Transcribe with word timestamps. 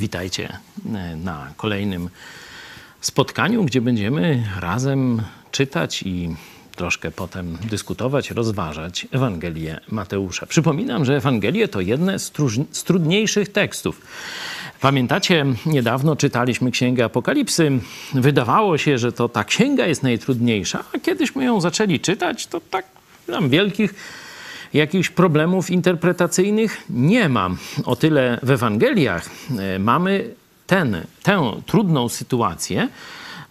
Witajcie 0.00 0.48
e, 0.94 1.16
na 1.16 1.52
kolejnym 1.56 2.08
spotkaniu, 3.00 3.64
gdzie 3.64 3.80
będziemy 3.80 4.46
razem 4.60 5.22
czytać 5.50 6.02
i 6.02 6.36
troszkę 6.76 7.10
potem 7.10 7.58
dyskutować, 7.70 8.30
rozważać 8.30 9.06
Ewangelię 9.10 9.80
Mateusza. 9.90 10.46
Przypominam, 10.46 11.04
że 11.04 11.16
Ewangelie 11.16 11.68
to 11.68 11.80
jedne 11.80 12.18
z, 12.18 12.32
z 12.72 12.84
trudniejszych 12.84 13.52
tekstów. 13.52 14.00
Pamiętacie, 14.80 15.46
niedawno 15.66 16.16
czytaliśmy 16.16 16.70
Księgę 16.70 17.04
Apokalipsy. 17.04 17.70
Wydawało 18.14 18.78
się, 18.78 18.98
że 18.98 19.12
to 19.12 19.28
ta 19.28 19.44
księga 19.44 19.86
jest 19.86 20.02
najtrudniejsza, 20.02 20.84
a 20.94 20.98
kiedyśmy 20.98 21.44
ją 21.44 21.60
zaczęli 21.60 22.00
czytać, 22.00 22.46
to 22.46 22.60
tak 22.70 22.84
tam 23.26 23.48
wielkich 23.48 23.94
jakichś 24.74 25.08
problemów 25.08 25.70
interpretacyjnych 25.70 26.84
nie 26.90 27.28
ma. 27.28 27.50
O 27.84 27.96
tyle 27.96 28.38
w 28.42 28.50
Ewangeliach 28.50 29.30
e, 29.58 29.78
mamy 29.78 30.34
ten, 30.66 31.02
tę 31.22 31.52
trudną 31.66 32.08
sytuację, 32.08 32.88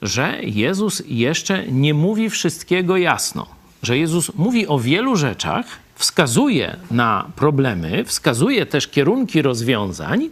że 0.02 0.38
Jezus 0.42 1.04
jeszcze 1.08 1.68
nie 1.68 1.94
mówi 1.94 2.30
wszystkiego 2.30 2.98
jasno. 2.98 3.46
Że 3.84 3.98
Jezus 3.98 4.36
mówi 4.36 4.68
o 4.68 4.80
wielu 4.80 5.16
rzeczach, 5.16 5.66
wskazuje 5.96 6.78
na 6.92 7.26
problemy, 7.36 8.04
wskazuje 8.06 8.66
też 8.66 8.88
kierunki 8.88 9.42
rozwiązań, 9.42 10.30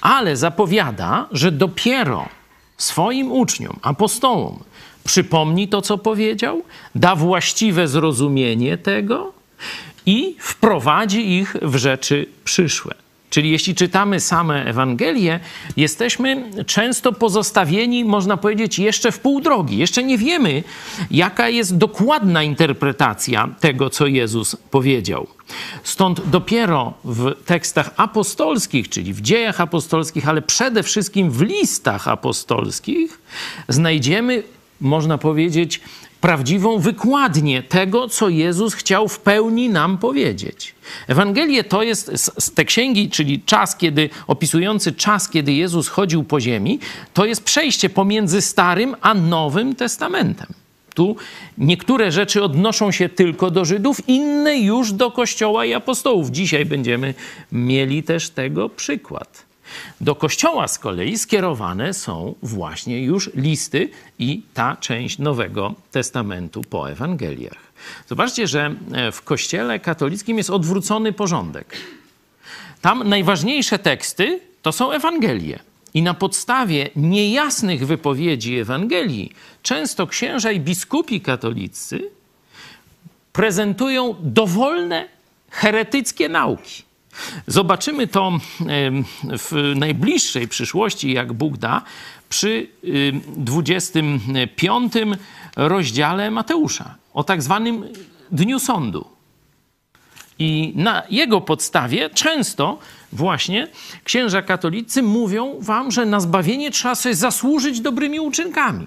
ale 0.00 0.36
zapowiada, 0.36 1.26
że 1.32 1.52
dopiero 1.52 2.28
swoim 2.76 3.32
uczniom, 3.32 3.78
apostołom, 3.82 4.58
przypomni 5.04 5.68
to, 5.68 5.82
co 5.82 5.98
powiedział, 5.98 6.62
da 6.94 7.16
właściwe 7.16 7.88
zrozumienie 7.88 8.78
tego 8.78 9.32
i 10.10 10.36
wprowadzi 10.38 11.32
ich 11.32 11.56
w 11.62 11.76
rzeczy 11.76 12.26
przyszłe. 12.44 12.94
Czyli 13.30 13.50
jeśli 13.50 13.74
czytamy 13.74 14.20
same 14.20 14.64
Ewangelie, 14.64 15.40
jesteśmy 15.76 16.50
często 16.66 17.12
pozostawieni, 17.12 18.04
można 18.04 18.36
powiedzieć, 18.36 18.78
jeszcze 18.78 19.12
w 19.12 19.18
pół 19.18 19.40
drogi. 19.40 19.78
Jeszcze 19.78 20.02
nie 20.02 20.18
wiemy, 20.18 20.62
jaka 21.10 21.48
jest 21.48 21.76
dokładna 21.76 22.42
interpretacja 22.42 23.48
tego, 23.60 23.90
co 23.90 24.06
Jezus 24.06 24.56
powiedział. 24.70 25.26
Stąd 25.82 26.30
dopiero 26.30 26.94
w 27.04 27.34
tekstach 27.44 27.90
apostolskich, 27.96 28.88
czyli 28.88 29.14
w 29.14 29.20
dziejach 29.20 29.60
apostolskich, 29.60 30.28
ale 30.28 30.42
przede 30.42 30.82
wszystkim 30.82 31.30
w 31.30 31.42
listach 31.42 32.08
apostolskich, 32.08 33.20
znajdziemy, 33.68 34.42
można 34.80 35.18
powiedzieć, 35.18 35.80
prawdziwą 36.20 36.78
wykładnię 36.78 37.62
tego, 37.62 38.08
co 38.08 38.28
Jezus 38.28 38.74
chciał 38.74 39.08
w 39.08 39.18
pełni 39.18 39.68
nam 39.68 39.98
powiedzieć. 39.98 40.74
Ewangelie 41.08 41.64
to 41.64 41.82
jest 41.82 42.10
z 42.38 42.52
te 42.52 42.64
księgi, 42.64 43.10
czyli 43.10 43.42
czas, 43.42 43.76
kiedy 43.76 44.10
opisujący 44.26 44.92
czas, 44.92 45.28
kiedy 45.28 45.52
Jezus 45.52 45.88
chodził 45.88 46.24
po 46.24 46.40
ziemi, 46.40 46.78
to 47.14 47.24
jest 47.24 47.44
przejście 47.44 47.90
pomiędzy 47.90 48.42
Starym 48.42 48.96
a 49.00 49.14
Nowym 49.14 49.74
Testamentem. 49.74 50.46
Tu 50.94 51.16
niektóre 51.58 52.12
rzeczy 52.12 52.42
odnoszą 52.42 52.92
się 52.92 53.08
tylko 53.08 53.50
do 53.50 53.64
Żydów, 53.64 54.08
inne 54.08 54.58
już 54.58 54.92
do 54.92 55.10
Kościoła 55.10 55.64
i 55.64 55.74
apostołów. 55.74 56.30
Dzisiaj 56.30 56.66
będziemy 56.66 57.14
mieli 57.52 58.02
też 58.02 58.30
tego 58.30 58.68
przykład. 58.68 59.49
Do 60.00 60.14
Kościoła 60.14 60.68
z 60.68 60.78
kolei 60.78 61.18
skierowane 61.18 61.94
są 61.94 62.34
właśnie 62.42 63.02
już 63.04 63.30
listy 63.34 63.88
i 64.18 64.42
ta 64.54 64.76
część 64.76 65.18
Nowego 65.18 65.74
Testamentu 65.90 66.62
po 66.70 66.90
Ewangeliach. 66.90 67.58
Zobaczcie, 68.08 68.46
że 68.46 68.74
e, 68.92 69.12
w 69.12 69.22
Kościele 69.22 69.80
katolickim 69.80 70.38
jest 70.38 70.50
odwrócony 70.50 71.12
porządek. 71.12 71.76
Tam 72.80 73.08
najważniejsze 73.08 73.78
teksty 73.78 74.40
to 74.62 74.72
są 74.72 74.92
Ewangelie. 74.92 75.58
I 75.94 76.02
na 76.02 76.14
podstawie 76.14 76.90
niejasnych 76.96 77.86
wypowiedzi 77.86 78.58
Ewangelii 78.58 79.32
często 79.62 80.06
księża 80.06 80.52
i 80.52 80.60
biskupi 80.60 81.20
katolicy 81.20 82.10
prezentują 83.32 84.14
dowolne 84.20 85.08
heretyckie 85.50 86.28
nauki. 86.28 86.82
Zobaczymy 87.46 88.06
to 88.06 88.38
w 89.38 89.72
najbliższej 89.76 90.48
przyszłości, 90.48 91.12
jak 91.12 91.32
Bóg 91.32 91.56
da, 91.56 91.82
przy 92.28 92.66
25 93.36 94.92
rozdziale 95.56 96.30
Mateusza 96.30 96.94
o 97.14 97.24
tak 97.24 97.42
zwanym 97.42 97.84
Dniu 98.32 98.58
Sądu. 98.58 99.04
I 100.38 100.72
na 100.76 101.02
jego 101.10 101.40
podstawie 101.40 102.10
często 102.10 102.78
właśnie 103.12 103.68
księża 104.04 104.42
katolicy 104.42 105.02
mówią 105.02 105.56
wam, 105.60 105.90
że 105.90 106.06
na 106.06 106.20
zbawienie 106.20 106.70
trzeba 106.70 106.94
sobie 106.94 107.14
zasłużyć 107.14 107.80
dobrymi 107.80 108.20
uczynkami. 108.20 108.86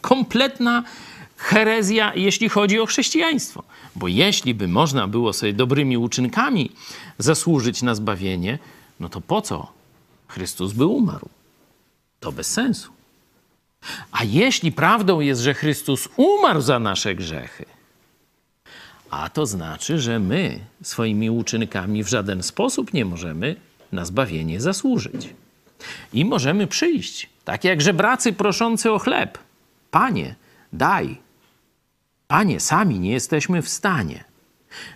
Kompletna 0.00 0.82
herezja, 1.44 2.12
jeśli 2.14 2.48
chodzi 2.48 2.80
o 2.80 2.86
chrześcijaństwo. 2.86 3.62
Bo 3.96 4.08
jeśli 4.08 4.54
by 4.54 4.68
można 4.68 5.08
było 5.08 5.32
sobie 5.32 5.52
dobrymi 5.52 5.96
uczynkami 5.96 6.70
zasłużyć 7.18 7.82
na 7.82 7.94
zbawienie, 7.94 8.58
no 9.00 9.08
to 9.08 9.20
po 9.20 9.42
co 9.42 9.72
Chrystus 10.28 10.72
by 10.72 10.86
umarł? 10.86 11.28
To 12.20 12.32
bez 12.32 12.50
sensu. 12.50 12.92
A 14.12 14.24
jeśli 14.24 14.72
prawdą 14.72 15.20
jest, 15.20 15.40
że 15.40 15.54
Chrystus 15.54 16.08
umarł 16.16 16.60
za 16.60 16.78
nasze 16.78 17.14
grzechy, 17.14 17.64
a 19.10 19.28
to 19.28 19.46
znaczy, 19.46 19.98
że 19.98 20.18
my 20.18 20.60
swoimi 20.82 21.30
uczynkami 21.30 22.04
w 22.04 22.08
żaden 22.08 22.42
sposób 22.42 22.92
nie 22.92 23.04
możemy 23.04 23.56
na 23.92 24.04
zbawienie 24.04 24.60
zasłużyć. 24.60 25.28
I 26.12 26.24
możemy 26.24 26.66
przyjść, 26.66 27.28
tak 27.44 27.64
jak 27.64 27.82
żebracy 27.82 28.32
proszący 28.32 28.92
o 28.92 28.98
chleb. 28.98 29.38
Panie, 29.90 30.34
daj, 30.72 31.23
Panie, 32.28 32.60
sami 32.60 33.00
nie 33.00 33.12
jesteśmy 33.12 33.62
w 33.62 33.68
stanie. 33.68 34.24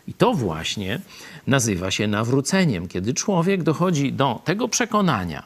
I 0.08 0.14
to 0.14 0.34
właśnie 0.34 1.00
nazywa 1.46 1.90
się 1.90 2.06
nawróceniem, 2.06 2.88
kiedy 2.88 3.14
człowiek 3.14 3.62
dochodzi 3.62 4.12
do 4.12 4.42
tego 4.44 4.68
przekonania, 4.68 5.42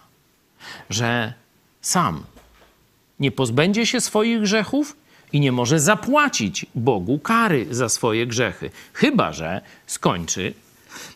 że 0.90 1.32
sam 1.80 2.24
nie 3.20 3.30
pozbędzie 3.30 3.86
się 3.86 4.00
swoich 4.00 4.40
grzechów 4.40 4.96
i 5.32 5.40
nie 5.40 5.52
może 5.52 5.80
zapłacić 5.80 6.66
Bogu 6.74 7.18
kary 7.18 7.66
za 7.70 7.88
swoje 7.88 8.26
grzechy, 8.26 8.70
chyba 8.92 9.32
że 9.32 9.60
skończy 9.86 10.54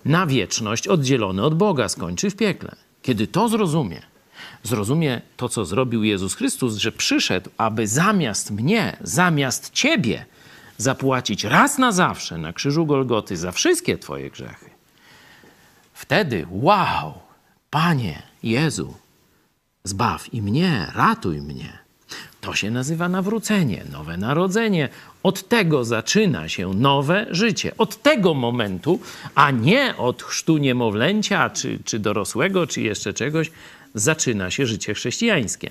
na 0.04 0.26
wieczność 0.26 0.88
oddzielony 0.88 1.42
od 1.42 1.54
Boga, 1.54 1.88
skończy 1.88 2.30
w 2.30 2.36
piekle. 2.36 2.76
Kiedy 3.02 3.26
to 3.26 3.48
zrozumie, 3.48 4.02
zrozumie 4.62 5.20
to, 5.36 5.48
co 5.48 5.64
zrobił 5.64 6.04
Jezus 6.04 6.34
Chrystus, 6.34 6.76
że 6.76 6.92
przyszedł, 6.92 7.50
aby 7.56 7.86
zamiast 7.86 8.50
mnie, 8.50 8.96
zamiast 9.00 9.70
ciebie, 9.72 10.24
zapłacić 10.76 11.44
raz 11.44 11.78
na 11.78 11.92
zawsze 11.92 12.38
na 12.38 12.52
krzyżu 12.52 12.86
Golgoty 12.86 13.36
za 13.36 13.52
wszystkie 13.52 13.98
Twoje 13.98 14.30
grzechy, 14.30 14.70
wtedy, 15.94 16.46
wow, 16.50 17.14
Panie 17.70 18.22
Jezu, 18.42 18.94
zbaw 19.84 20.34
i 20.34 20.42
mnie, 20.42 20.92
ratuj 20.94 21.42
mnie. 21.42 21.86
To 22.40 22.54
się 22.54 22.70
nazywa 22.70 23.08
nawrócenie, 23.08 23.84
nowe 23.92 24.16
narodzenie. 24.16 24.88
Od 25.22 25.48
tego 25.48 25.84
zaczyna 25.84 26.48
się 26.48 26.74
nowe 26.74 27.26
życie. 27.30 27.72
Od 27.78 28.02
tego 28.02 28.34
momentu, 28.34 29.00
a 29.34 29.50
nie 29.50 29.96
od 29.96 30.22
chrztu 30.22 30.58
niemowlęcia, 30.58 31.50
czy, 31.50 31.78
czy 31.84 31.98
dorosłego, 31.98 32.66
czy 32.66 32.80
jeszcze 32.80 33.12
czegoś, 33.14 33.50
zaczyna 33.94 34.50
się 34.50 34.66
życie 34.66 34.94
chrześcijańskie. 34.94 35.70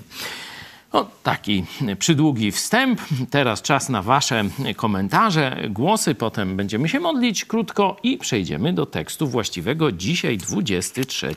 No, 0.92 1.10
taki 1.22 1.64
przydługi 1.98 2.52
wstęp. 2.52 3.00
Teraz 3.30 3.62
czas 3.62 3.88
na 3.88 4.02
Wasze 4.02 4.44
komentarze, 4.76 5.62
głosy. 5.70 6.14
Potem 6.14 6.56
będziemy 6.56 6.88
się 6.88 7.00
modlić 7.00 7.44
krótko 7.44 7.96
i 8.02 8.18
przejdziemy 8.18 8.72
do 8.72 8.86
tekstu 8.86 9.26
właściwego. 9.26 9.92
Dzisiaj 9.92 10.38
23 10.38 11.34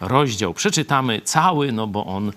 rozdział. 0.00 0.54
Przeczytamy 0.54 1.20
cały, 1.20 1.72
no 1.72 1.86
bo 1.86 2.06
on 2.06 2.32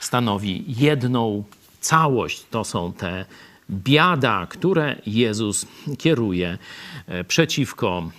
stanowi 0.00 0.64
jedną 0.68 1.44
całość. 1.80 2.44
To 2.50 2.64
są 2.64 2.92
te 2.92 3.24
biada, 3.70 4.46
które 4.50 4.96
Jezus 5.06 5.66
kieruje 5.98 6.58
e, 7.06 7.24
przeciwko 7.24 8.10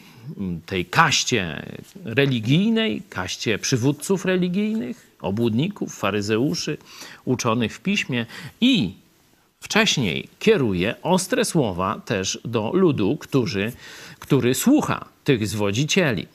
tej 0.66 0.86
kaście 0.86 1.66
religijnej, 2.06 3.02
kaście 3.10 3.60
przywódców 3.60 4.26
religijnych, 4.26 5.13
obłudników, 5.24 5.96
faryzeuszy, 5.96 6.78
uczonych 7.26 7.76
w 7.76 7.80
piśmie 7.80 8.26
i 8.62 8.94
wcześniej 9.60 10.28
kieruje 10.40 10.96
ostre 11.02 11.46
słowa 11.46 12.02
też 12.06 12.40
do 12.46 12.72
ludu, 12.74 13.18
który, 13.18 13.72
który 14.20 14.56
słucha 14.56 15.06
tych 15.24 15.48
zwodzicieli. 15.48 16.28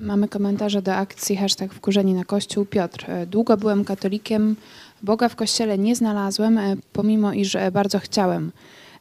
Mamy 0.00 0.28
komentarze 0.28 0.82
do 0.82 0.94
akcji 0.94 1.36
hashtag 1.36 1.74
wkurzeni 1.74 2.14
na 2.14 2.24
Kościół. 2.24 2.66
Piotr, 2.66 3.10
e, 3.10 3.26
długo 3.26 3.56
byłem 3.56 3.84
katolikiem, 3.84 4.56
Boga 5.02 5.28
w 5.28 5.36
Kościele 5.36 5.78
nie 5.78 5.96
znalazłem, 5.96 6.58
e, 6.58 6.76
pomimo 6.92 7.32
iż 7.32 7.54
e, 7.54 7.70
bardzo 7.70 7.98
chciałem. 7.98 8.52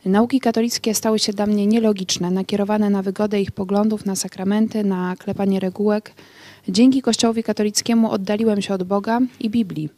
Nauki 0.05 0.39
katolickie 0.39 0.95
stały 0.95 1.19
się 1.19 1.33
dla 1.33 1.45
mnie 1.45 1.67
nielogiczne, 1.67 2.31
nakierowane 2.31 2.89
na 2.89 3.01
wygodę 3.01 3.41
ich 3.41 3.51
poglądów, 3.51 4.05
na 4.05 4.15
sakramenty, 4.15 4.83
na 4.83 5.15
klepanie 5.15 5.59
regułek, 5.59 6.13
Dzięki 6.69 7.01
Kościołowi 7.01 7.43
katolickiemu 7.43 8.11
oddaliłem 8.11 8.61
się 8.61 8.73
od 8.73 8.83
Boga 8.83 9.19
i 9.39 9.49
Biblii, 9.49 9.89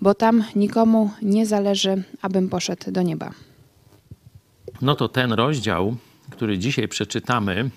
bo 0.00 0.14
tam 0.14 0.44
nikomu 0.56 1.10
nie 1.22 1.46
zależy, 1.46 2.02
abym 2.22 2.48
poszedł 2.48 2.90
do 2.90 3.02
nieba. 3.02 3.30
No 4.82 4.94
to 4.94 5.08
ten 5.08 5.32
rozdział, 5.32 5.96
który 6.30 6.58
dzisiaj 6.58 6.88
przeczytamy, 6.88 7.70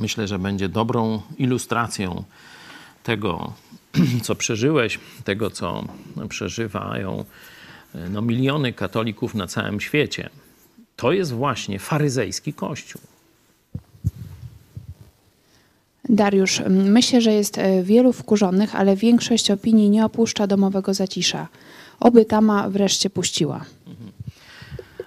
myślę, 0.00 0.28
że 0.28 0.38
będzie 0.38 0.68
dobrą 0.68 1.22
ilustracją 1.38 2.24
tego, 3.02 3.52
co 4.24 4.34
przeżyłeś, 4.34 4.98
tego, 5.24 5.50
co 5.50 5.84
przeżywają 6.28 7.24
no, 8.10 8.22
miliony 8.22 8.72
katolików 8.72 9.34
na 9.34 9.46
całym 9.46 9.80
świecie. 9.80 10.30
To 10.96 11.12
jest 11.12 11.32
właśnie 11.32 11.78
faryzejski 11.78 12.52
kościół. 12.52 13.00
Dariusz, 16.12 16.62
myślę, 16.68 17.20
że 17.20 17.32
jest 17.32 17.58
e, 17.58 17.82
wielu 17.82 18.12
wkurzonych, 18.12 18.74
ale 18.74 18.96
większość 18.96 19.50
opinii 19.50 19.90
nie 19.90 20.04
opuszcza 20.04 20.46
domowego 20.46 20.94
zacisza. 20.94 21.48
Oby 22.00 22.24
tama 22.24 22.70
wreszcie 22.70 23.10
puściła. 23.10 23.64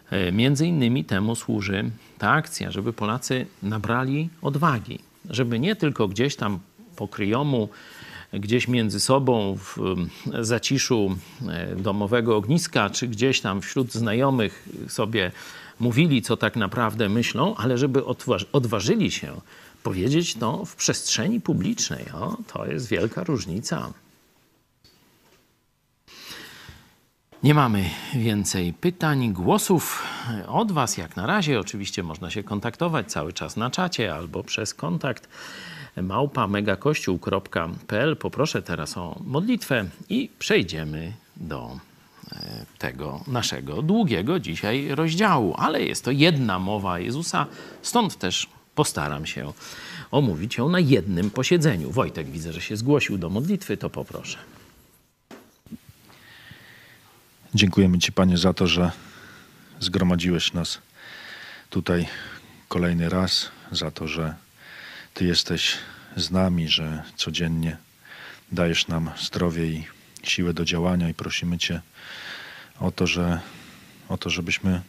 E, 0.09 0.31
między 0.31 0.67
innymi 0.67 1.03
temu 1.03 1.35
służy 1.35 1.89
ta 2.17 2.31
akcja, 2.31 2.71
żeby 2.71 2.93
Polacy 2.93 3.45
nabrali 3.63 4.29
odwagi, 4.41 4.99
żeby 5.29 5.59
nie 5.59 5.75
tylko 5.75 6.07
gdzieś 6.07 6.35
tam 6.35 6.59
po 6.95 7.07
kryjomu, 7.07 7.69
gdzieś 8.33 8.67
między 8.67 8.99
sobą 8.99 9.57
w 9.57 9.95
zaciszu 10.39 11.15
e, 11.47 11.75
domowego 11.75 12.37
ogniska, 12.37 12.89
czy 12.89 13.07
gdzieś 13.07 13.41
tam 13.41 13.61
wśród 13.61 13.93
znajomych 13.93 14.69
sobie 14.87 15.31
mówili, 15.79 16.21
co 16.21 16.37
tak 16.37 16.55
naprawdę 16.55 17.09
myślą, 17.09 17.55
ale 17.55 17.77
żeby 17.77 18.03
odważyli 18.51 19.11
się 19.11 19.33
powiedzieć 19.85 20.35
to 20.35 20.65
w 20.65 20.75
przestrzeni 20.75 21.41
publicznej. 21.41 22.05
O, 22.13 22.37
to 22.53 22.65
jest 22.65 22.87
wielka 22.87 23.23
różnica. 23.23 23.93
Nie 27.43 27.53
mamy 27.53 27.89
więcej 28.13 28.73
pytań, 28.73 29.33
głosów 29.33 30.03
od 30.47 30.71
Was 30.71 30.97
jak 30.97 31.15
na 31.15 31.25
razie. 31.25 31.59
Oczywiście 31.59 32.03
można 32.03 32.29
się 32.29 32.43
kontaktować 32.43 33.11
cały 33.11 33.33
czas 33.33 33.57
na 33.57 33.69
czacie 33.69 34.15
albo 34.15 34.43
przez 34.43 34.73
kontakt 34.73 35.29
małpa 36.01 36.47
megakościół.pl. 36.47 38.17
Poproszę 38.17 38.61
teraz 38.61 38.97
o 38.97 39.19
modlitwę 39.23 39.85
i 40.09 40.29
przejdziemy 40.39 41.13
do 41.35 41.79
e, 42.31 42.65
tego 42.77 43.23
naszego 43.27 43.81
długiego 43.81 44.39
dzisiaj 44.39 44.87
rozdziału. 44.95 45.55
Ale 45.57 45.83
jest 45.83 46.05
to 46.05 46.11
jedna 46.11 46.59
mowa 46.59 46.99
Jezusa, 46.99 47.45
stąd 47.81 48.17
też 48.17 48.54
postaram 48.75 49.25
się 49.25 49.53
omówić 50.11 50.57
ją 50.57 50.69
na 50.69 50.79
jednym 50.79 51.31
posiedzeniu. 51.31 51.91
Wojtek, 51.91 52.29
widzę, 52.29 52.53
że 52.53 52.61
się 52.61 52.77
zgłosił 52.77 53.17
do 53.17 53.29
modlitwy, 53.29 53.77
to 53.77 53.89
poproszę. 53.89 54.37
Dziękujemy 57.55 57.99
Ci, 57.99 58.11
Panie, 58.11 58.37
za 58.37 58.53
to, 58.53 58.67
że 58.67 58.91
zgromadziłeś 59.79 60.53
nas 60.53 60.79
tutaj 61.69 62.07
kolejny 62.67 63.09
raz, 63.09 63.51
za 63.71 63.91
to, 63.91 64.07
że 64.07 64.35
Ty 65.13 65.25
jesteś 65.25 65.77
z 66.15 66.31
nami, 66.31 66.67
że 66.67 67.03
codziennie 67.15 67.77
dajesz 68.51 68.87
nam 68.87 69.11
zdrowie 69.21 69.67
i 69.67 69.87
siłę 70.23 70.53
do 70.53 70.65
działania 70.65 71.09
i 71.09 71.13
prosimy 71.13 71.57
Cię 71.57 71.81
o 72.79 72.91
to, 72.91 73.07
że, 73.07 73.39
o 74.09 74.17
to 74.17 74.29
żebyśmy 74.29 74.81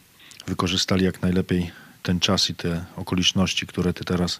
wykorzystali 0.47 1.05
jak 1.05 1.21
najlepiej 1.21 1.71
ten 2.07 2.19
czas 2.19 2.49
i 2.49 2.55
te 2.55 2.85
okoliczności, 2.95 3.67
które 3.67 3.93
Ty 3.93 4.05
teraz 4.05 4.39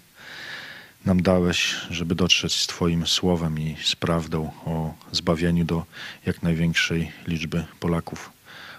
nam 1.06 1.22
dałeś, 1.22 1.75
żeby 1.90 2.16
dotrzeć 2.16 2.62
z 2.62 2.68
Twoim 2.68 3.08
słowem 3.08 3.60
i 3.60 3.75
z 3.84 3.96
prawdą 3.96 4.52
o 4.66 4.94
zbawieniu 5.12 5.66
do 5.66 5.86
jak 6.25 6.44
największej 6.44 7.12
liczby 7.28 7.66
Polaków. 7.80 8.31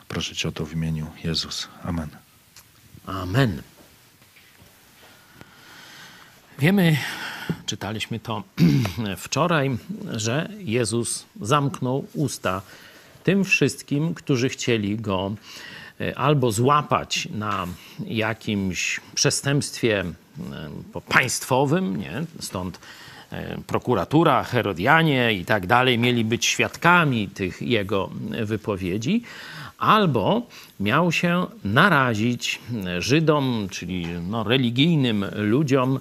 Proszę 0.08 0.34
Cię 0.34 0.48
o 0.48 0.52
to 0.52 0.66
w 0.66 0.72
imieniu 0.72 1.06
Jezus. 1.24 1.68
Amen. 1.82 2.08
Amen. 3.06 3.62
Wiemy, 6.58 6.96
czytaliśmy 7.66 8.20
to 8.20 8.42
wczoraj, 9.26 9.78
że 10.12 10.48
Jezus 10.58 11.26
zamknął 11.40 12.06
usta 12.14 12.62
tym 13.24 13.44
wszystkim, 13.44 14.14
którzy 14.14 14.48
chcieli 14.48 14.96
go 14.96 15.32
albo 16.16 16.52
złapać 16.52 17.28
na 17.34 17.66
jakimś 18.06 19.00
przestępstwie 19.14 20.00
e, 20.00 21.00
państwowym, 21.08 21.96
nie? 21.96 22.24
stąd 22.40 22.80
e, 23.30 23.58
prokuratura, 23.66 24.44
Herodianie 24.44 25.32
i 25.32 25.44
tak 25.44 25.66
dalej 25.66 25.98
mieli 25.98 26.24
być 26.24 26.46
świadkami 26.46 27.28
tych 27.28 27.62
jego 27.62 28.10
wypowiedzi, 28.44 29.22
albo 29.78 30.42
miał 30.80 31.12
się 31.12 31.46
narazić 31.64 32.60
Żydom, 32.98 33.68
czyli 33.70 34.06
no, 34.06 34.44
religijnym 34.44 35.24
ludziom, 35.36 36.00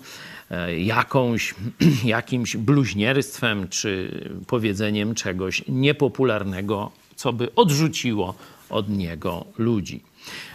E, 0.52 0.80
jakąś, 0.80 1.56
jakimś 2.04 2.58
bluźnierstwem 2.58 3.68
czy 3.68 4.12
powiedzeniem 4.48 5.16
czegoś 5.16 5.64
niepopularnego, 5.68 6.92
co 7.16 7.34
by 7.34 7.56
odrzuciło 7.56 8.36
od 8.69 8.90
niego 8.90 9.46
ludzi. 9.58 10.04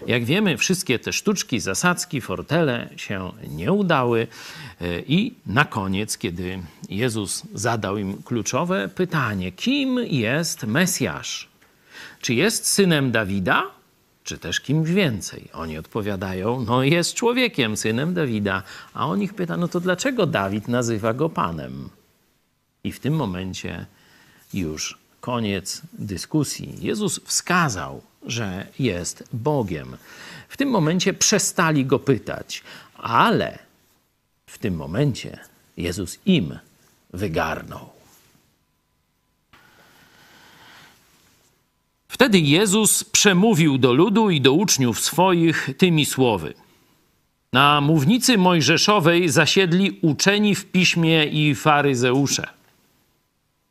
Jak 0.06 0.24
wiemy, 0.24 0.56
wszystkie 0.56 0.98
te 0.98 1.12
sztuczki, 1.12 1.60
zasadzki, 1.60 2.20
fortele 2.20 2.88
się 2.96 3.32
nie 3.48 3.72
udały 3.72 4.26
e, 4.80 5.00
i 5.00 5.34
na 5.46 5.64
koniec, 5.64 6.18
kiedy 6.18 6.62
Jezus 6.88 7.42
zadał 7.54 7.98
im 7.98 8.22
kluczowe 8.22 8.88
pytanie, 8.88 9.52
kim 9.52 9.98
jest 9.98 10.62
Mesjasz? 10.62 11.48
Czy 12.20 12.34
jest 12.34 12.66
synem 12.66 13.12
Dawida? 13.12 13.82
czy 14.24 14.38
też 14.38 14.60
kimś 14.60 14.90
więcej. 14.90 15.48
Oni 15.52 15.78
odpowiadają, 15.78 16.64
no 16.64 16.82
jest 16.82 17.14
człowiekiem, 17.14 17.76
synem 17.76 18.14
Dawida. 18.14 18.62
A 18.94 19.06
on 19.06 19.22
ich 19.22 19.34
pyta, 19.34 19.56
no 19.56 19.68
to 19.68 19.80
dlaczego 19.80 20.26
Dawid 20.26 20.68
nazywa 20.68 21.14
go 21.14 21.28
Panem? 21.28 21.88
I 22.84 22.92
w 22.92 23.00
tym 23.00 23.14
momencie 23.14 23.86
już 24.54 24.98
koniec 25.20 25.82
dyskusji. 25.92 26.74
Jezus 26.80 27.20
wskazał, 27.24 28.02
że 28.26 28.66
jest 28.78 29.24
Bogiem. 29.32 29.96
W 30.48 30.56
tym 30.56 30.68
momencie 30.68 31.14
przestali 31.14 31.86
go 31.86 31.98
pytać, 31.98 32.62
ale 32.96 33.58
w 34.46 34.58
tym 34.58 34.74
momencie 34.74 35.38
Jezus 35.76 36.18
im 36.26 36.58
wygarnął. 37.12 37.92
Wtedy 42.08 42.38
Jezus 42.38 43.04
przemówił 43.04 43.78
do 43.78 43.92
ludu 43.92 44.30
i 44.30 44.40
do 44.40 44.52
uczniów 44.52 45.00
swoich 45.00 45.70
tymi 45.78 46.06
słowy. 46.06 46.54
Na 47.52 47.80
mównicy 47.80 48.38
mojżeszowej 48.38 49.28
zasiedli 49.28 49.98
uczeni 50.02 50.54
w 50.54 50.64
piśmie 50.64 51.24
i 51.24 51.54
faryzeusze. 51.54 52.46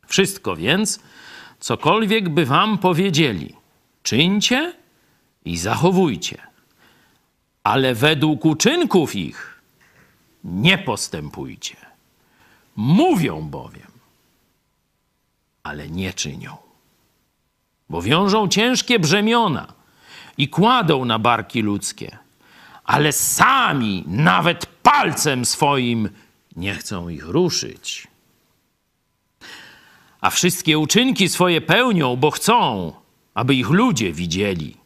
Wszystko 0.07 0.55
więc, 0.55 0.99
cokolwiek 1.59 2.29
by 2.29 2.45
wam 2.45 2.77
powiedzieli, 2.77 3.60
czyńcie 4.03 4.73
i 5.45 5.57
zachowujcie, 5.57 6.41
ale 7.63 7.95
według 7.95 8.45
uczynków 8.45 9.15
ich 9.15 9.61
nie 10.43 10.77
postępujcie. 10.77 11.75
Mówią 12.75 13.41
bowiem, 13.41 13.91
ale 15.63 15.89
nie 15.89 16.13
czynią 16.13 16.57
bo 17.91 18.01
wiążą 18.01 18.47
ciężkie 18.47 18.99
brzemiona 18.99 19.73
i 20.37 20.49
kładą 20.49 21.05
na 21.05 21.19
barki 21.19 21.61
ludzkie, 21.61 22.17
ale 22.83 23.11
sami 23.11 24.03
nawet 24.07 24.65
palcem 24.65 25.45
swoim 25.45 26.09
nie 26.55 26.73
chcą 26.75 27.09
ich 27.09 27.25
ruszyć. 27.25 28.07
A 30.21 30.29
wszystkie 30.29 30.79
uczynki 30.79 31.29
swoje 31.29 31.61
pełnią, 31.61 32.15
bo 32.15 32.31
chcą, 32.31 32.93
aby 33.33 33.55
ich 33.55 33.69
ludzie 33.69 34.13
widzieli. 34.13 34.77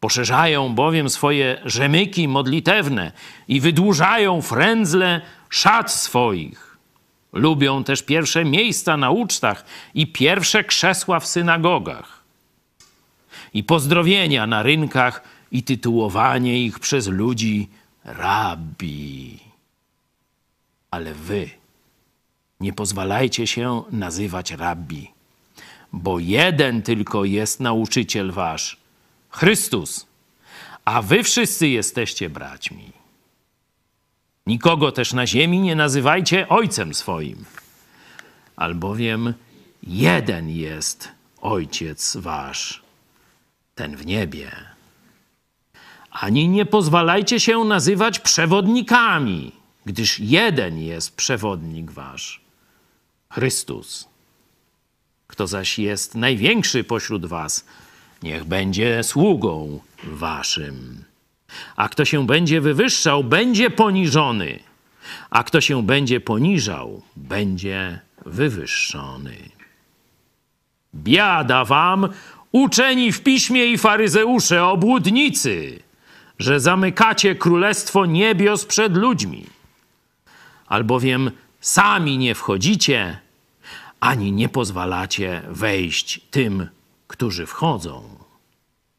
Poszerzają 0.00 0.74
bowiem 0.74 1.10
swoje 1.10 1.60
rzemyki 1.64 2.28
modlitewne 2.28 3.12
i 3.48 3.60
wydłużają 3.60 4.42
frędzle 4.42 5.20
szat 5.50 5.92
swoich. 5.92 6.76
Lubią 7.32 7.84
też 7.84 8.02
pierwsze 8.02 8.44
miejsca 8.44 8.96
na 8.96 9.10
ucztach 9.10 9.64
i 9.94 10.06
pierwsze 10.06 10.64
krzesła 10.64 11.20
w 11.20 11.26
synagogach 11.26 12.24
i 13.54 13.64
pozdrowienia 13.64 14.46
na 14.46 14.62
rynkach 14.62 15.22
i 15.52 15.62
tytułowanie 15.62 16.64
ich 16.64 16.78
przez 16.78 17.08
ludzi 17.08 17.68
rabbi. 18.04 19.38
Ale 20.90 21.14
wy 21.14 21.50
nie 22.60 22.72
pozwalajcie 22.72 23.46
się 23.46 23.82
nazywać 23.90 24.50
rabbi, 24.50 25.13
bo 25.94 26.18
jeden 26.18 26.82
tylko 26.82 27.24
jest 27.24 27.60
nauczyciel 27.60 28.32
wasz, 28.32 28.76
Chrystus, 29.30 30.06
a 30.84 31.02
wy 31.02 31.22
wszyscy 31.22 31.68
jesteście 31.68 32.30
braćmi. 32.30 32.92
Nikogo 34.46 34.92
też 34.92 35.12
na 35.12 35.26
ziemi 35.26 35.60
nie 35.60 35.76
nazywajcie 35.76 36.48
ojcem 36.48 36.94
swoim, 36.94 37.44
albowiem 38.56 39.34
jeden 39.82 40.50
jest 40.50 41.08
Ojciec 41.40 42.16
wasz, 42.16 42.82
ten 43.74 43.96
w 43.96 44.06
niebie. 44.06 44.52
Ani 46.10 46.48
nie 46.48 46.66
pozwalajcie 46.66 47.40
się 47.40 47.64
nazywać 47.64 48.18
przewodnikami, 48.18 49.52
gdyż 49.86 50.20
jeden 50.20 50.78
jest 50.78 51.16
przewodnik 51.16 51.90
wasz, 51.90 52.40
Chrystus. 53.30 54.13
Kto 55.26 55.46
zaś 55.46 55.78
jest 55.78 56.14
największy 56.14 56.84
pośród 56.84 57.26
was, 57.26 57.64
niech 58.22 58.44
będzie 58.44 59.02
sługą 59.02 59.80
waszym. 60.04 61.04
A 61.76 61.88
kto 61.88 62.04
się 62.04 62.26
będzie 62.26 62.60
wywyższał, 62.60 63.24
będzie 63.24 63.70
poniżony, 63.70 64.58
a 65.30 65.44
kto 65.44 65.60
się 65.60 65.82
będzie 65.82 66.20
poniżał, 66.20 67.02
będzie 67.16 68.00
wywyższony. 68.26 69.36
Biada 70.94 71.64
wam, 71.64 72.08
uczeni 72.52 73.12
w 73.12 73.22
piśmie 73.22 73.66
i 73.66 73.78
faryzeusze, 73.78 74.64
obłudnicy, 74.64 75.82
że 76.38 76.60
zamykacie 76.60 77.34
królestwo 77.34 78.06
niebios 78.06 78.64
przed 78.64 78.96
ludźmi, 78.96 79.46
albowiem 80.66 81.30
sami 81.60 82.18
nie 82.18 82.34
wchodzicie, 82.34 83.18
ani 84.04 84.32
nie 84.32 84.48
pozwalacie 84.48 85.42
wejść 85.48 86.20
tym, 86.30 86.68
którzy 87.06 87.46
wchodzą. 87.46 88.02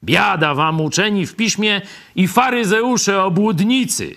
Biada 0.03 0.53
wam 0.53 0.81
uczeni 0.81 1.25
w 1.25 1.35
piśmie 1.35 1.81
i 2.15 2.27
faryzeusze 2.27 3.23
obłudnicy, 3.23 4.15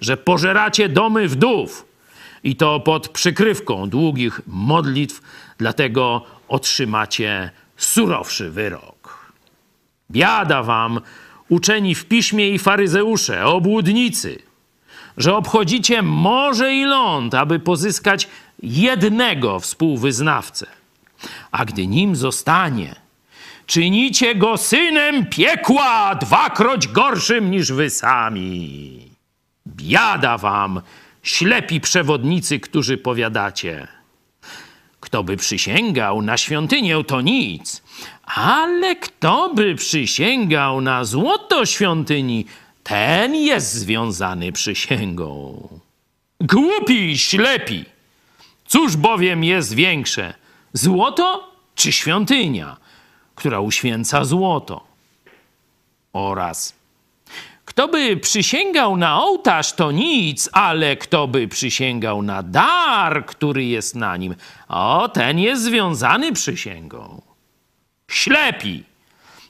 że 0.00 0.16
pożeracie 0.16 0.88
domy 0.88 1.28
wdów 1.28 1.86
i 2.44 2.56
to 2.56 2.80
pod 2.80 3.08
przykrywką 3.08 3.88
długich 3.88 4.40
modlitw, 4.46 5.22
dlatego 5.58 6.24
otrzymacie 6.48 7.50
surowszy 7.76 8.50
wyrok. 8.50 9.32
Biada 10.10 10.62
wam 10.62 11.00
uczeni 11.48 11.94
w 11.94 12.04
piśmie 12.04 12.50
i 12.50 12.58
faryzeusze, 12.58 13.46
obłudnicy, 13.46 14.42
że 15.16 15.36
obchodzicie 15.36 16.02
morze 16.02 16.74
i 16.74 16.84
ląd, 16.84 17.34
aby 17.34 17.58
pozyskać 17.58 18.28
jednego 18.64 19.60
współwyznawcę. 19.60 20.66
A 21.50 21.64
gdy 21.64 21.86
nim 21.86 22.16
zostanie, 22.16 22.94
czynicie 23.66 24.34
go 24.34 24.56
synem 24.56 25.26
piekła, 25.26 26.14
dwakroć 26.14 26.88
gorszym 26.88 27.50
niż 27.50 27.72
wy 27.72 27.90
sami. 27.90 29.00
Biada 29.66 30.38
wam, 30.38 30.80
ślepi 31.22 31.80
przewodnicy, 31.80 32.60
którzy 32.60 32.98
powiadacie. 32.98 33.88
Kto 35.00 35.24
by 35.24 35.36
przysięgał 35.36 36.22
na 36.22 36.36
świątynię, 36.36 37.04
to 37.04 37.20
nic, 37.20 37.82
ale 38.24 38.96
kto 38.96 39.54
by 39.54 39.74
przysięgał 39.74 40.80
na 40.80 41.04
złoto 41.04 41.66
świątyni, 41.66 42.46
ten 42.82 43.34
jest 43.34 43.72
związany 43.72 44.52
przysięgą. 44.52 45.68
Głupi, 46.40 47.18
ślepi! 47.18 47.93
Cóż 48.66 48.96
bowiem 48.96 49.44
jest 49.44 49.74
większe, 49.74 50.34
złoto 50.72 51.50
czy 51.74 51.92
świątynia, 51.92 52.76
która 53.34 53.60
uświęca 53.60 54.24
złoto? 54.24 54.84
Oraz 56.12 56.74
kto 57.64 57.88
by 57.88 58.16
przysięgał 58.16 58.96
na 58.96 59.22
ołtarz, 59.22 59.72
to 59.72 59.92
nic, 59.92 60.48
ale 60.52 60.96
kto 60.96 61.28
by 61.28 61.48
przysięgał 61.48 62.22
na 62.22 62.42
dar, 62.42 63.26
który 63.26 63.64
jest 63.64 63.94
na 63.94 64.16
nim, 64.16 64.34
o, 64.68 65.08
ten 65.08 65.38
jest 65.38 65.62
związany 65.62 66.32
przysięgą. 66.32 67.22
Ślepi! 68.08 68.84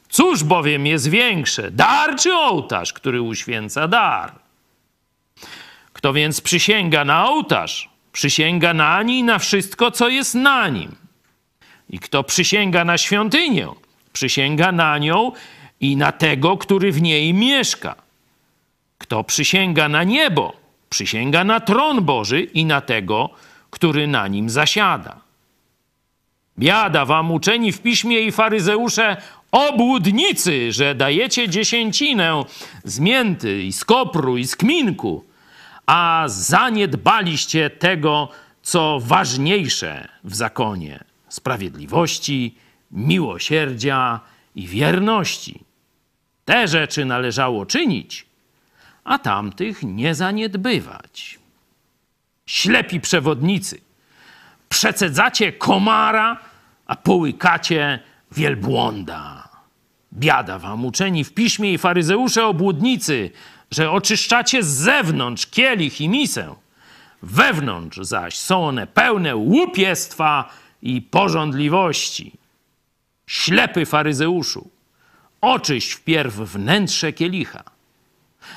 Cóż 0.08 0.44
bowiem 0.44 0.86
jest 0.86 1.10
większe, 1.10 1.70
dar 1.70 2.16
czy 2.16 2.34
ołtarz, 2.34 2.92
który 2.92 3.22
uświęca 3.22 3.88
dar? 3.88 4.32
Kto 5.92 6.12
więc 6.12 6.40
przysięga 6.40 7.04
na 7.04 7.28
ołtarz, 7.28 7.90
przysięga 8.14 8.74
na 8.74 9.02
nim 9.02 9.16
i 9.16 9.22
na 9.22 9.38
wszystko, 9.38 9.90
co 9.90 10.08
jest 10.08 10.34
na 10.34 10.68
nim. 10.68 10.94
I 11.90 11.98
kto 11.98 12.24
przysięga 12.24 12.84
na 12.84 12.98
świątynię, 12.98 13.68
przysięga 14.12 14.72
na 14.72 14.98
nią 14.98 15.32
i 15.80 15.96
na 15.96 16.12
tego, 16.12 16.56
który 16.56 16.92
w 16.92 17.02
niej 17.02 17.34
mieszka. 17.34 17.94
Kto 18.98 19.24
przysięga 19.24 19.88
na 19.88 20.04
niebo, 20.04 20.56
przysięga 20.90 21.44
na 21.44 21.60
tron 21.60 22.04
Boży 22.04 22.40
i 22.42 22.64
na 22.64 22.80
tego, 22.80 23.30
który 23.70 24.06
na 24.06 24.28
nim 24.28 24.50
zasiada. 24.50 25.16
Biada 26.58 27.04
wam 27.04 27.32
uczeni 27.32 27.72
w 27.72 27.82
piśmie 27.82 28.20
i 28.20 28.32
faryzeusze 28.32 29.16
obłudnicy, 29.52 30.72
że 30.72 30.94
dajecie 30.94 31.48
dziesięcinę 31.48 32.44
z 32.84 32.98
mięty 32.98 33.62
i 33.62 33.72
z 33.72 33.84
kopru 33.84 34.36
i 34.36 34.44
z 34.44 34.56
kminku, 34.56 35.24
a 35.86 36.24
zaniedbaliście 36.26 37.70
tego, 37.70 38.28
co 38.62 38.98
ważniejsze 39.00 40.08
w 40.24 40.34
zakonie 40.34 41.04
sprawiedliwości, 41.28 42.58
miłosierdzia 42.90 44.20
i 44.54 44.66
wierności. 44.66 45.64
Te 46.44 46.68
rzeczy 46.68 47.04
należało 47.04 47.66
czynić, 47.66 48.26
a 49.04 49.18
tamtych 49.18 49.82
nie 49.82 50.14
zaniedbywać. 50.14 51.38
Ślepi 52.46 53.00
przewodnicy, 53.00 53.80
przecedzacie 54.68 55.52
komara, 55.52 56.38
a 56.86 56.96
połykacie 56.96 57.98
wielbłąda. 58.32 59.48
Biada 60.12 60.58
wam 60.58 60.84
uczeni 60.84 61.24
w 61.24 61.34
piśmie 61.34 61.72
i 61.72 61.78
faryzeusze 61.78 62.46
obłudnicy, 62.46 63.30
że 63.74 63.90
oczyszczacie 63.90 64.62
z 64.62 64.66
zewnątrz 64.66 65.46
kielich 65.46 66.00
i 66.00 66.08
misę. 66.08 66.54
Wewnątrz 67.22 67.98
zaś 68.00 68.38
są 68.38 68.66
one 68.66 68.86
pełne 68.86 69.36
łupiestwa 69.36 70.50
i 70.82 71.02
porządliwości. 71.02 72.32
Ślepy 73.26 73.86
faryzeuszu, 73.86 74.70
oczyść 75.40 75.92
wpierw 75.92 76.34
wnętrze 76.34 77.12
kielicha, 77.12 77.64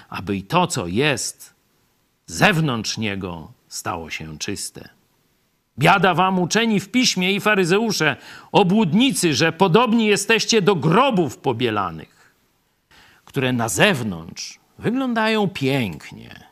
aby 0.09 0.36
i 0.36 0.43
to, 0.43 0.67
co 0.67 0.88
jest 0.88 1.53
zewnątrz 2.25 2.97
niego, 2.97 3.51
stało 3.67 4.09
się 4.09 4.38
czyste. 4.38 4.89
Biada 5.79 6.13
wam 6.13 6.39
uczeni 6.39 6.79
w 6.79 6.89
piśmie 6.89 7.33
i 7.33 7.39
faryzeusze, 7.39 8.15
obłudnicy, 8.51 9.33
że 9.33 9.51
podobni 9.51 10.05
jesteście 10.05 10.62
do 10.62 10.75
grobów 10.75 11.38
pobielanych, 11.38 12.33
które 13.25 13.53
na 13.53 13.69
zewnątrz 13.69 14.59
wyglądają 14.79 15.48
pięknie, 15.48 16.43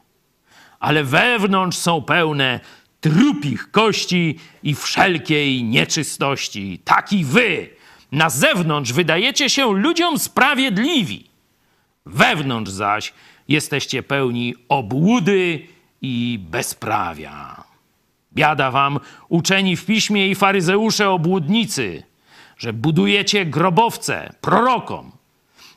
ale 0.79 1.03
wewnątrz 1.03 1.77
są 1.77 2.01
pełne 2.01 2.59
trupich 3.01 3.71
kości 3.71 4.39
i 4.63 4.75
wszelkiej 4.75 5.63
nieczystości. 5.63 6.79
Taki 6.83 7.25
wy 7.25 7.69
na 8.11 8.29
zewnątrz 8.29 8.93
wydajecie 8.93 9.49
się 9.49 9.73
ludziom 9.73 10.19
sprawiedliwi, 10.19 11.29
wewnątrz 12.05 12.71
zaś 12.71 13.13
jesteście 13.47 14.03
pełni 14.03 14.55
obłudy 14.69 15.67
i 16.01 16.39
bezprawia. 16.49 17.63
Biada 18.33 18.71
wam, 18.71 18.99
uczeni 19.29 19.75
w 19.75 19.85
piśmie 19.85 20.27
i 20.27 20.35
faryzeusze 20.35 21.09
obłudnicy, 21.09 22.03
że 22.57 22.73
budujecie 22.73 23.45
grobowce 23.45 24.33
prorokom 24.41 25.11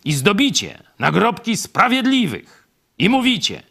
i 0.04 0.12
zdobicie 0.12 0.82
nagrobki 0.98 1.56
sprawiedliwych 1.56 2.68
i 2.98 3.08
mówicie, 3.08 3.62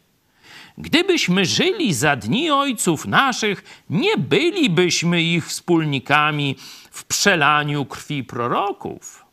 gdybyśmy 0.78 1.46
żyli 1.46 1.94
za 1.94 2.16
dni 2.16 2.52
ojców 2.52 3.06
naszych, 3.06 3.84
nie 3.90 4.18
bylibyśmy 4.18 5.22
ich 5.24 5.48
wspólnikami 5.48 6.56
w 6.92 7.06
przelaniu 7.06 7.86
krwi 7.86 8.24
proroków. 8.24 9.26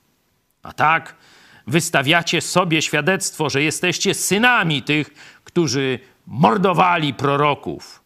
A 0.63 0.73
tak 0.73 1.17
wystawiacie 1.67 2.41
sobie 2.41 2.83
świadectwo, 2.83 3.51
że 3.51 3.63
jesteście 3.63 4.15
synami 4.15 4.83
tych, 4.83 5.41
którzy 5.45 5.99
mordowali 6.27 7.15
proroków 7.15 8.05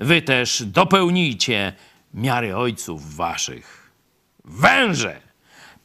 wy 0.00 0.22
też 0.22 0.62
dopełnijcie 0.62 1.72
miary 2.14 2.56
ojców 2.56 3.16
waszych. 3.16 3.90
Węże, 4.44 5.20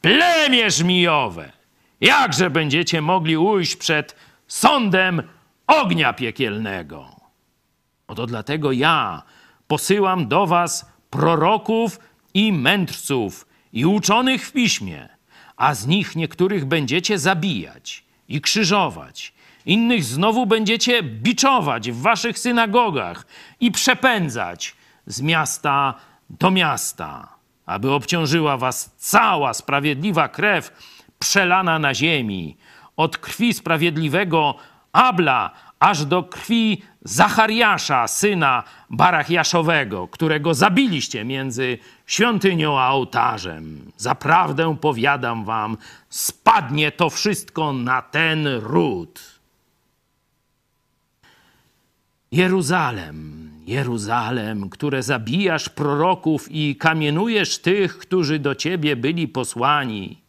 plemię 0.00 0.70
żmijowe, 0.70 1.52
jakże 2.00 2.50
będziecie 2.50 3.00
mogli 3.00 3.36
ujść 3.36 3.76
przed 3.76 4.16
sądem 4.46 5.22
ognia 5.66 6.12
piekielnego? 6.12 7.16
Oto 8.08 8.26
dlatego 8.26 8.72
ja 8.72 9.22
posyłam 9.66 10.28
do 10.28 10.46
was 10.46 10.92
proroków 11.10 12.00
i 12.34 12.52
mędrców 12.52 13.46
i 13.72 13.86
uczonych 13.86 14.46
w 14.46 14.52
piśmie, 14.52 15.08
a 15.56 15.74
z 15.74 15.86
nich 15.86 16.16
niektórych 16.16 16.64
będziecie 16.64 17.18
zabijać 17.18 18.04
i 18.28 18.40
krzyżować 18.40 19.32
Innych 19.66 20.04
znowu 20.04 20.46
będziecie 20.46 21.02
biczować 21.02 21.90
w 21.90 22.02
waszych 22.02 22.38
synagogach 22.38 23.26
i 23.60 23.70
przepędzać 23.70 24.74
z 25.06 25.20
miasta 25.20 25.94
do 26.30 26.50
miasta, 26.50 27.28
aby 27.66 27.90
obciążyła 27.90 28.56
was 28.56 28.94
cała 28.96 29.54
sprawiedliwa 29.54 30.28
krew 30.28 30.72
przelana 31.20 31.78
na 31.78 31.94
ziemi, 31.94 32.56
od 32.96 33.18
krwi 33.18 33.54
sprawiedliwego 33.54 34.54
Abla 34.92 35.50
aż 35.80 36.04
do 36.04 36.22
krwi 36.22 36.82
Zachariasza, 37.04 38.08
syna 38.08 38.62
Barachiaszowego, 38.90 40.08
którego 40.08 40.54
zabiliście 40.54 41.24
między 41.24 41.78
świątynią 42.06 42.78
a 42.80 42.88
ołtarzem. 42.88 43.92
Zaprawdę 43.96 44.76
powiadam 44.80 45.44
wam, 45.44 45.76
spadnie 46.08 46.92
to 46.92 47.10
wszystko 47.10 47.72
na 47.72 48.02
ten 48.02 48.46
ród. 48.46 49.40
Jeruzalem, 52.32 53.50
Jeruzalem, 53.66 54.70
które 54.70 55.02
zabijasz 55.02 55.68
proroków 55.68 56.46
i 56.50 56.76
kamienujesz 56.76 57.58
tych, 57.58 57.98
którzy 57.98 58.38
do 58.38 58.54
ciebie 58.54 58.96
byli 58.96 59.28
posłani. 59.28 60.19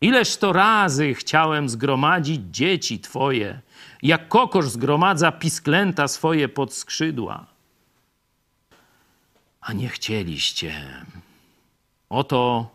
Ileż 0.00 0.36
to 0.36 0.52
razy 0.52 1.14
chciałem 1.14 1.68
zgromadzić 1.68 2.40
dzieci 2.50 3.00
twoje, 3.00 3.60
jak 4.02 4.28
kokosz 4.28 4.68
zgromadza 4.68 5.32
pisklęta 5.32 6.08
swoje 6.08 6.48
pod 6.48 6.74
skrzydła. 6.74 7.46
A 9.60 9.72
nie 9.72 9.88
chcieliście. 9.88 10.72
Oto 12.08 12.70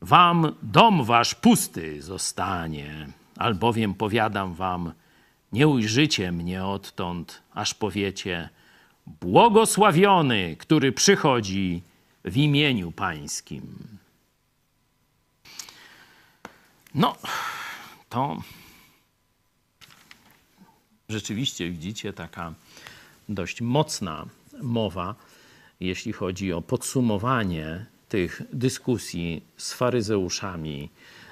wam 0.00 0.56
dom 0.62 1.04
wasz 1.04 1.34
pusty 1.34 2.02
zostanie, 2.02 3.06
albowiem 3.36 3.94
powiadam 3.94 4.54
wam, 4.54 4.92
nie 5.52 5.68
ujrzycie 5.68 6.32
mnie 6.32 6.64
odtąd, 6.64 7.42
aż 7.54 7.74
powiecie, 7.74 8.48
błogosławiony, 9.06 10.56
który 10.56 10.92
przychodzi 10.92 11.82
w 12.24 12.36
imieniu 12.36 12.92
pańskim. 12.92 13.99
No, 16.94 17.16
to 18.08 18.42
rzeczywiście 21.08 21.70
widzicie 21.70 22.12
taka 22.12 22.54
dość 23.28 23.60
mocna 23.60 24.26
mowa, 24.62 25.14
jeśli 25.80 26.12
chodzi 26.12 26.52
o 26.52 26.62
podsumowanie 26.62 27.86
tych 28.08 28.42
dyskusji 28.52 29.42
z 29.56 29.72
faryzeuszami, 29.72 30.90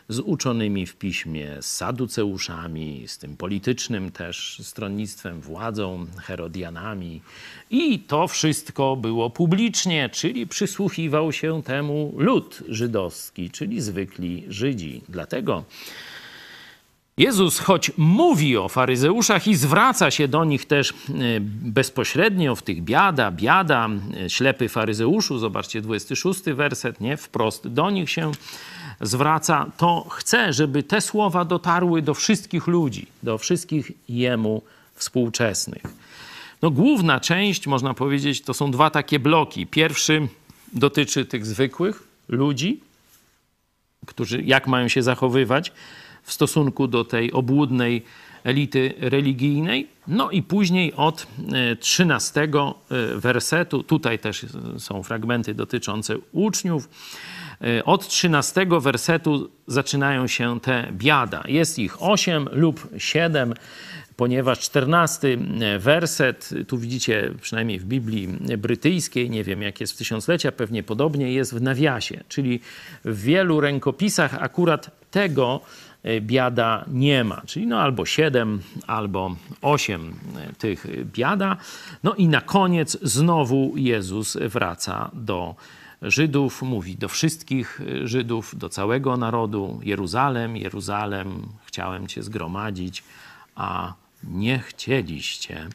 z 0.09 0.19
uczonymi 0.19 0.87
w 0.87 0.97
piśmie, 0.97 1.57
z 1.61 1.67
saduceuszami, 1.77 3.05
z 3.07 3.19
tym 3.19 3.37
politycznym 3.37 4.11
też 4.11 4.61
stronnictwem, 4.63 5.41
władzą, 5.41 6.07
Herodianami. 6.17 7.23
I 7.71 7.99
to 7.99 8.29
wszystko 8.29 8.97
było 8.97 9.31
publicznie, 9.31 10.09
czyli 10.09 10.47
przysłuchiwał 10.47 11.33
się 11.33 11.63
temu 11.63 12.15
lud 12.17 12.63
żydowski, 12.69 13.51
czyli 13.51 13.81
zwykli 13.81 14.45
Żydzi. 14.49 15.03
Dlatego 15.09 15.65
Jezus, 17.19 17.59
choć 17.59 17.91
mówi 17.97 18.57
o 18.57 18.69
faryzeuszach 18.69 19.47
i 19.47 19.55
zwraca 19.55 20.11
się 20.11 20.29
do 20.29 20.45
nich 20.45 20.65
też 20.65 20.91
e, 20.91 20.95
bezpośrednio 21.41 22.57
w 22.57 22.63
tych 22.63 22.83
biada, 22.83 23.31
biada, 23.31 23.89
e, 24.25 24.31
ślepy 24.31 24.69
faryzeuszu, 24.69 25.39
zobaczcie 25.39 25.81
26 25.81 26.41
werset, 26.41 27.01
nie, 27.01 27.17
wprost 27.17 27.69
do 27.69 27.91
nich 27.91 28.11
się 28.11 28.33
zwraca, 29.01 29.71
to 29.77 30.07
chce, 30.11 30.53
żeby 30.53 30.83
te 30.83 31.01
słowa 31.01 31.45
dotarły 31.45 32.03
do 32.03 32.15
wszystkich 32.15 32.67
ludzi, 32.67 33.07
do 33.23 33.39
wszystkich 33.39 33.93
jemu 34.09 34.63
współczesnych. 34.95 35.83
No, 36.63 36.71
główna 36.71 37.21
część, 37.21 37.67
można 37.67 37.95
powiedzieć, 37.95 38.43
to 38.43 38.55
są 38.55 38.71
dwa 38.71 38.91
takie 38.91 39.19
bloki. 39.19 39.67
Pierwszy 39.67 40.29
dotyczy 40.73 41.25
tych 41.25 41.47
zwykłych 41.47 42.03
ludzi, 42.29 42.81
którzy 44.07 44.43
jak 44.43 44.67
mają 44.67 44.89
się 44.89 45.03
zachowywać 45.03 45.73
w 46.23 46.33
stosunku 46.33 46.89
do 46.89 47.05
tej 47.05 47.33
obłudnej 47.33 48.05
elity 48.45 48.95
religijnej. 48.99 49.89
No 50.07 50.31
i 50.31 50.43
później 50.43 50.95
od 50.95 51.27
13 51.81 52.41
e, 52.41 52.47
e, 52.47 53.17
wersetu, 53.17 53.83
tutaj 53.83 54.19
też 54.19 54.47
są 54.79 55.03
fragmenty 55.03 55.55
dotyczące 55.55 56.17
uczniów, 56.33 56.89
od 57.85 58.09
13 58.09 58.67
wersetu 58.81 59.51
zaczynają 59.67 60.27
się 60.27 60.61
te 60.61 60.89
biada. 60.93 61.43
Jest 61.49 61.79
ich 61.79 62.03
8 62.03 62.49
lub 62.53 62.89
7 62.99 63.55
ponieważ 64.17 64.59
14 64.59 65.39
werset, 65.79 66.51
tu 66.69 66.79
widzicie 66.79 67.31
przynajmniej 67.41 67.79
w 67.79 67.85
Biblii 67.85 68.29
brytyjskiej, 68.59 69.31
nie 69.31 69.45
wiem 69.45 69.63
jak 69.63 69.81
jest 69.81 69.93
w 69.93 69.97
tysiąclecia, 69.97 70.53
pewnie 70.53 70.83
podobnie 70.83 71.33
jest 71.33 71.55
w 71.55 71.63
nawiasie, 71.63 72.21
czyli 72.29 72.61
w 73.05 73.23
wielu 73.23 73.61
rękopisach 73.61 74.43
akurat 74.43 74.91
tego 75.11 75.61
E, 76.03 76.21
biada 76.21 76.85
nie 76.89 77.25
ma. 77.25 77.43
Czyli 77.47 77.67
no 77.67 77.81
albo 77.81 78.07
siedem, 78.07 78.63
albo 78.87 79.37
osiem 79.63 80.15
e, 80.37 80.53
tych 80.53 80.87
biada. 81.13 81.57
No 82.03 82.15
i 82.15 82.29
na 82.29 82.41
koniec 82.41 82.99
znowu 83.03 83.73
Jezus 83.77 84.37
wraca 84.37 85.11
do 85.13 85.55
Żydów, 86.03 86.63
mówi 86.63 86.97
do 86.97 87.09
wszystkich 87.09 87.81
Żydów, 88.05 88.59
do 88.59 88.69
całego 88.69 89.17
narodu: 89.17 89.81
Jeruzalem, 89.83 90.57
Jeruzalem, 90.57 91.47
chciałem 91.67 92.07
Cię 92.07 92.23
zgromadzić, 92.23 93.05
a 93.55 93.95
nie 94.25 94.59
chcieliście. 94.59 95.69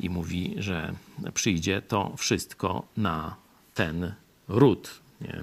I 0.00 0.10
mówi, 0.10 0.54
że 0.58 0.94
przyjdzie 1.34 1.82
to 1.82 2.12
wszystko 2.16 2.86
na 2.96 3.36
ten 3.74 4.12
ród. 4.48 5.00
Nie? 5.20 5.42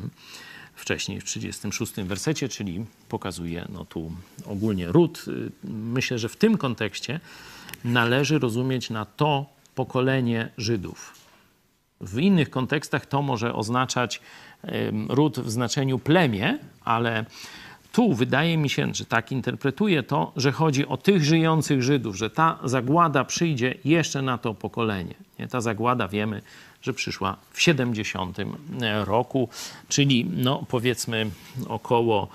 wcześniej 0.78 1.22
w 1.22 1.24
36 1.24 1.94
wersecie, 1.94 2.50
czyli 2.50 2.86
pokazuje 3.10 3.68
no 3.70 3.86
tu 3.86 4.12
ogólnie 4.46 4.88
ród. 4.88 5.26
Myślę, 5.64 6.20
że 6.20 6.30
w 6.30 6.36
tym 6.36 6.58
kontekście 6.58 7.20
należy 7.84 8.40
rozumieć 8.40 8.90
na 8.90 9.06
to 9.06 9.46
pokolenie 9.76 10.50
Żydów. 10.58 11.27
W 12.02 12.20
innych 12.20 12.50
kontekstach 12.50 13.06
to 13.06 13.22
może 13.22 13.54
oznaczać 13.54 14.22
ród 15.10 15.40
w 15.40 15.50
znaczeniu 15.50 16.00
plemię, 16.00 16.60
ale 16.86 17.26
tu 17.92 18.14
wydaje 18.14 18.58
mi 18.58 18.70
się, 18.70 18.94
że 18.94 19.06
tak 19.06 19.32
interpretuję 19.32 20.04
to, 20.04 20.32
że 20.36 20.52
chodzi 20.52 20.88
o 20.88 20.98
tych 20.98 21.24
żyjących 21.24 21.84
Żydów, 21.84 22.18
że 22.18 22.30
ta 22.30 22.60
zagłada 22.64 23.24
przyjdzie 23.24 23.76
jeszcze 23.86 24.22
na 24.22 24.38
to 24.38 24.54
pokolenie. 24.54 25.16
Nie? 25.40 25.48
Ta 25.48 25.62
zagłada 25.62 26.08
wiemy, 26.08 26.42
że 26.82 26.94
przyszła 26.94 27.38
w 27.52 27.62
70 27.62 28.38
roku, 29.06 29.50
czyli 29.90 30.26
no 30.36 30.64
powiedzmy 30.68 31.30
około 31.68 32.28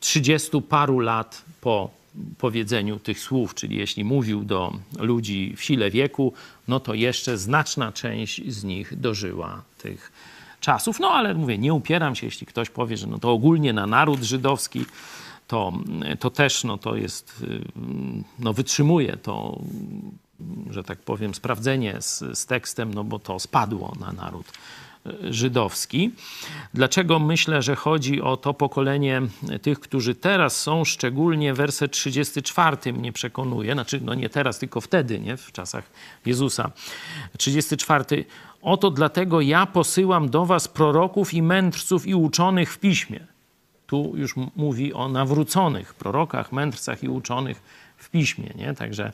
30 0.00 0.62
paru 0.62 1.00
lat 1.00 1.44
po 1.60 1.90
powiedzeniu 2.38 2.98
tych 2.98 3.20
słów, 3.20 3.54
czyli 3.54 3.76
jeśli 3.76 4.04
mówił 4.04 4.44
do 4.44 4.72
ludzi 4.98 5.54
w 5.56 5.62
sile 5.62 5.90
wieku, 5.90 6.32
no 6.68 6.80
to 6.80 6.94
jeszcze 6.94 7.38
znaczna 7.38 7.92
część 7.92 8.52
z 8.52 8.64
nich 8.64 9.00
dożyła 9.00 9.62
tych 9.78 10.12
czasów. 10.60 11.00
No 11.00 11.10
ale 11.10 11.34
mówię, 11.34 11.58
nie 11.58 11.74
upieram 11.74 12.14
się, 12.14 12.26
jeśli 12.26 12.46
ktoś 12.46 12.70
powie, 12.70 12.96
że 12.96 13.06
no 13.06 13.18
to 13.18 13.32
ogólnie 13.32 13.72
na 13.72 13.86
naród 13.86 14.22
żydowski 14.22 14.84
to, 15.46 15.72
to 16.20 16.30
też 16.30 16.64
no 16.64 16.78
to 16.78 16.96
jest, 16.96 17.44
no 18.38 18.52
wytrzymuje 18.52 19.16
to 19.16 19.58
że 20.70 20.84
tak 20.84 20.98
powiem, 20.98 21.34
sprawdzenie 21.34 22.02
z, 22.02 22.24
z 22.38 22.46
tekstem, 22.46 22.94
no 22.94 23.04
bo 23.04 23.18
to 23.18 23.40
spadło 23.40 23.92
na 24.00 24.12
naród 24.12 24.46
żydowski. 25.30 26.10
Dlaczego 26.74 27.18
myślę, 27.18 27.62
że 27.62 27.76
chodzi 27.76 28.22
o 28.22 28.36
to 28.36 28.54
pokolenie 28.54 29.22
tych, 29.62 29.80
którzy 29.80 30.14
teraz 30.14 30.60
są, 30.60 30.84
szczególnie 30.84 31.54
werset 31.54 31.92
34 31.92 32.92
mnie 32.92 33.12
przekonuje, 33.12 33.72
znaczy 33.72 34.00
no 34.04 34.14
nie 34.14 34.28
teraz, 34.28 34.58
tylko 34.58 34.80
wtedy, 34.80 35.20
nie? 35.20 35.36
w 35.36 35.52
czasach 35.52 35.84
Jezusa. 36.26 36.70
34. 37.38 38.24
Oto 38.62 38.90
dlatego 38.90 39.40
ja 39.40 39.66
posyłam 39.66 40.30
do 40.30 40.46
was 40.46 40.68
proroków 40.68 41.34
i 41.34 41.42
mędrców 41.42 42.06
i 42.06 42.14
uczonych 42.14 42.72
w 42.72 42.78
piśmie. 42.78 43.20
Tu 43.86 44.12
już 44.16 44.34
mówi 44.56 44.92
o 44.92 45.08
nawróconych 45.08 45.94
prorokach, 45.94 46.52
mędrcach 46.52 47.02
i 47.02 47.08
uczonych 47.08 47.62
w 47.96 48.10
piśmie. 48.10 48.50
Nie? 48.54 48.74
Także 48.74 49.12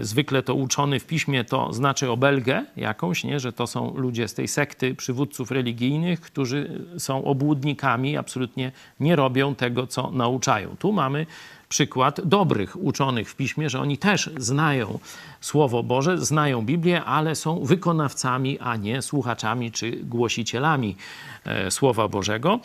zwykle 0.00 0.42
to 0.42 0.54
uczony 0.54 1.00
w 1.00 1.06
piśmie 1.06 1.44
to 1.44 1.72
znaczy 1.72 2.10
obelgę 2.10 2.64
jakąś, 2.76 3.24
nie? 3.24 3.40
że 3.40 3.52
to 3.52 3.66
są 3.66 3.94
ludzie 3.96 4.28
z 4.28 4.34
tej 4.34 4.48
sekty 4.48 4.94
przywódców 4.94 5.50
religijnych, 5.50 6.20
którzy 6.20 6.86
są 6.98 7.24
obłudnikami, 7.24 8.16
absolutnie 8.16 8.72
nie 9.00 9.16
robią 9.16 9.54
tego, 9.54 9.86
co 9.86 10.10
nauczają. 10.10 10.76
Tu 10.78 10.92
mamy 10.92 11.26
przykład 11.74 12.20
dobrych 12.24 12.76
uczonych 12.82 13.30
w 13.30 13.36
piśmie, 13.36 13.70
że 13.70 13.80
oni 13.80 13.98
też 13.98 14.30
znają 14.36 14.98
Słowo 15.40 15.82
Boże, 15.82 16.18
znają 16.18 16.62
Biblię, 16.62 17.04
ale 17.04 17.34
są 17.34 17.64
wykonawcami, 17.64 18.58
a 18.60 18.76
nie 18.76 19.02
słuchaczami 19.02 19.72
czy 19.72 19.90
głosicielami 19.90 20.96
e, 21.44 21.70
Słowa 21.70 22.08
Bożego. 22.08 22.60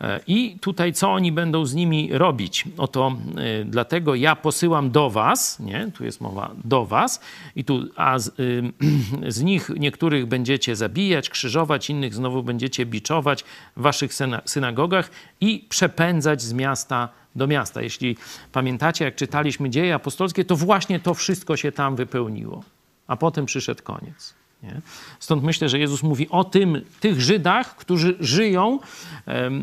E, 0.00 0.20
I 0.26 0.58
tutaj 0.60 0.92
co 0.92 1.12
oni 1.12 1.32
będą 1.32 1.66
z 1.66 1.74
nimi 1.74 2.10
robić? 2.12 2.64
Oto 2.78 3.16
e, 3.36 3.64
dlatego 3.64 4.14
ja 4.14 4.36
posyłam 4.36 4.90
do 4.90 5.10
was, 5.10 5.60
nie? 5.60 5.90
tu 5.94 6.04
jest 6.04 6.20
mowa 6.20 6.50
do 6.64 6.86
was, 6.86 7.20
i 7.56 7.64
tu, 7.64 7.84
a 7.96 8.18
z, 8.18 8.34
z 9.36 9.42
nich 9.42 9.70
niektórych 9.76 10.26
będziecie 10.26 10.76
zabijać, 10.76 11.30
krzyżować, 11.30 11.90
innych 11.90 12.14
znowu 12.14 12.42
będziecie 12.42 12.86
biczować 12.86 13.44
w 13.76 13.82
waszych 13.82 14.12
synagogach 14.44 15.10
i 15.40 15.66
przepędzać 15.68 16.42
z 16.42 16.52
miasta 16.52 17.21
do 17.36 17.46
miasta. 17.46 17.82
Jeśli 17.82 18.16
pamiętacie, 18.52 19.04
jak 19.04 19.16
czytaliśmy 19.16 19.70
dzieje 19.70 19.94
apostolskie, 19.94 20.44
to 20.44 20.56
właśnie 20.56 21.00
to 21.00 21.14
wszystko 21.14 21.56
się 21.56 21.72
tam 21.72 21.96
wypełniło. 21.96 22.64
A 23.06 23.16
potem 23.16 23.46
przyszedł 23.46 23.82
koniec. 23.82 24.34
Nie? 24.62 24.80
Stąd 25.20 25.42
myślę, 25.42 25.68
że 25.68 25.78
Jezus 25.78 26.02
mówi 26.02 26.28
o 26.28 26.44
tym, 26.44 26.82
tych 27.00 27.20
Żydach, 27.20 27.76
którzy 27.76 28.16
żyją, 28.20 28.78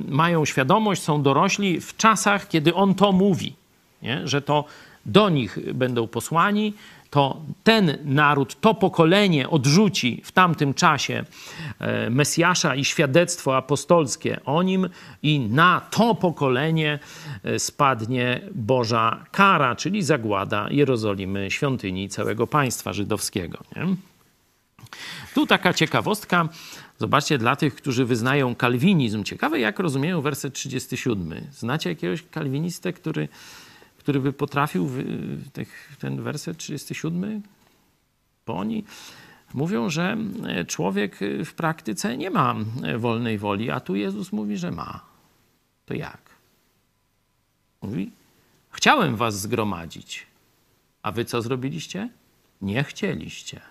mają 0.08 0.45
świadomość, 0.45 1.01
są 1.01 1.21
dorośli 1.21 1.82
w 1.82 1.97
czasach, 1.97 2.47
kiedy 2.47 2.73
On 2.73 2.95
to 2.95 3.12
mówi, 3.12 3.55
nie? 4.01 4.27
że 4.27 4.41
to 4.41 4.65
do 5.05 5.29
nich 5.29 5.73
będą 5.73 6.08
posłani, 6.08 6.73
to 7.09 7.41
ten 7.63 7.97
naród, 8.05 8.61
to 8.61 8.73
pokolenie 8.73 9.49
odrzuci 9.49 10.21
w 10.25 10.31
tamtym 10.31 10.73
czasie 10.73 11.23
e, 11.79 12.09
Mesjasza 12.09 12.75
i 12.75 12.85
świadectwo 12.85 13.57
apostolskie 13.57 14.39
o 14.45 14.63
nim, 14.63 14.89
i 15.23 15.39
na 15.39 15.81
to 15.91 16.15
pokolenie 16.15 16.99
e, 17.43 17.59
spadnie 17.59 18.41
Boża 18.55 19.25
kara, 19.31 19.75
czyli 19.75 20.03
zagłada 20.03 20.67
Jerozolimy, 20.71 21.51
świątyni 21.51 22.09
całego 22.09 22.47
państwa 22.47 22.93
żydowskiego. 22.93 23.57
Nie? 23.75 23.95
Tu 25.35 25.45
taka 25.45 25.73
ciekawostka. 25.73 26.49
Zobaczcie, 26.97 27.37
dla 27.37 27.55
tych, 27.55 27.75
którzy 27.75 28.05
wyznają 28.05 28.55
kalwinizm. 28.55 29.23
Ciekawe, 29.23 29.59
jak 29.59 29.79
rozumieją 29.79 30.21
werset 30.21 30.53
37. 30.53 31.47
Znacie 31.51 31.89
jakiegoś 31.89 32.23
kalwinistę, 32.31 32.93
który 32.93 33.27
który 34.09 34.19
by 34.19 34.33
potrafił 34.33 34.89
ten 35.99 36.23
werset 36.23 36.57
37, 36.57 37.41
bo 38.45 38.57
oni 38.57 38.83
mówią, 39.53 39.89
że 39.89 40.17
e, 40.47 40.65
człowiek 40.65 41.21
e, 41.21 41.45
w 41.45 41.53
praktyce 41.53 42.17
nie 42.17 42.29
ma 42.29 42.55
e, 42.83 42.97
wolnej 42.97 43.37
woli, 43.37 43.71
a 43.71 43.79
tu 43.79 43.95
Jezus 43.95 44.31
mówi, 44.31 44.57
że 44.57 44.71
ma. 44.71 45.05
To 45.85 45.93
jak? 45.93 46.21
Mówi, 47.81 48.11
chciałem 48.71 49.15
was 49.15 49.41
zgromadzić, 49.41 50.27
a 51.01 51.11
wy 51.11 51.25
co 51.25 51.41
zrobiliście? 51.41 52.09
Nie 52.61 52.83
chcieliście. 52.83 53.61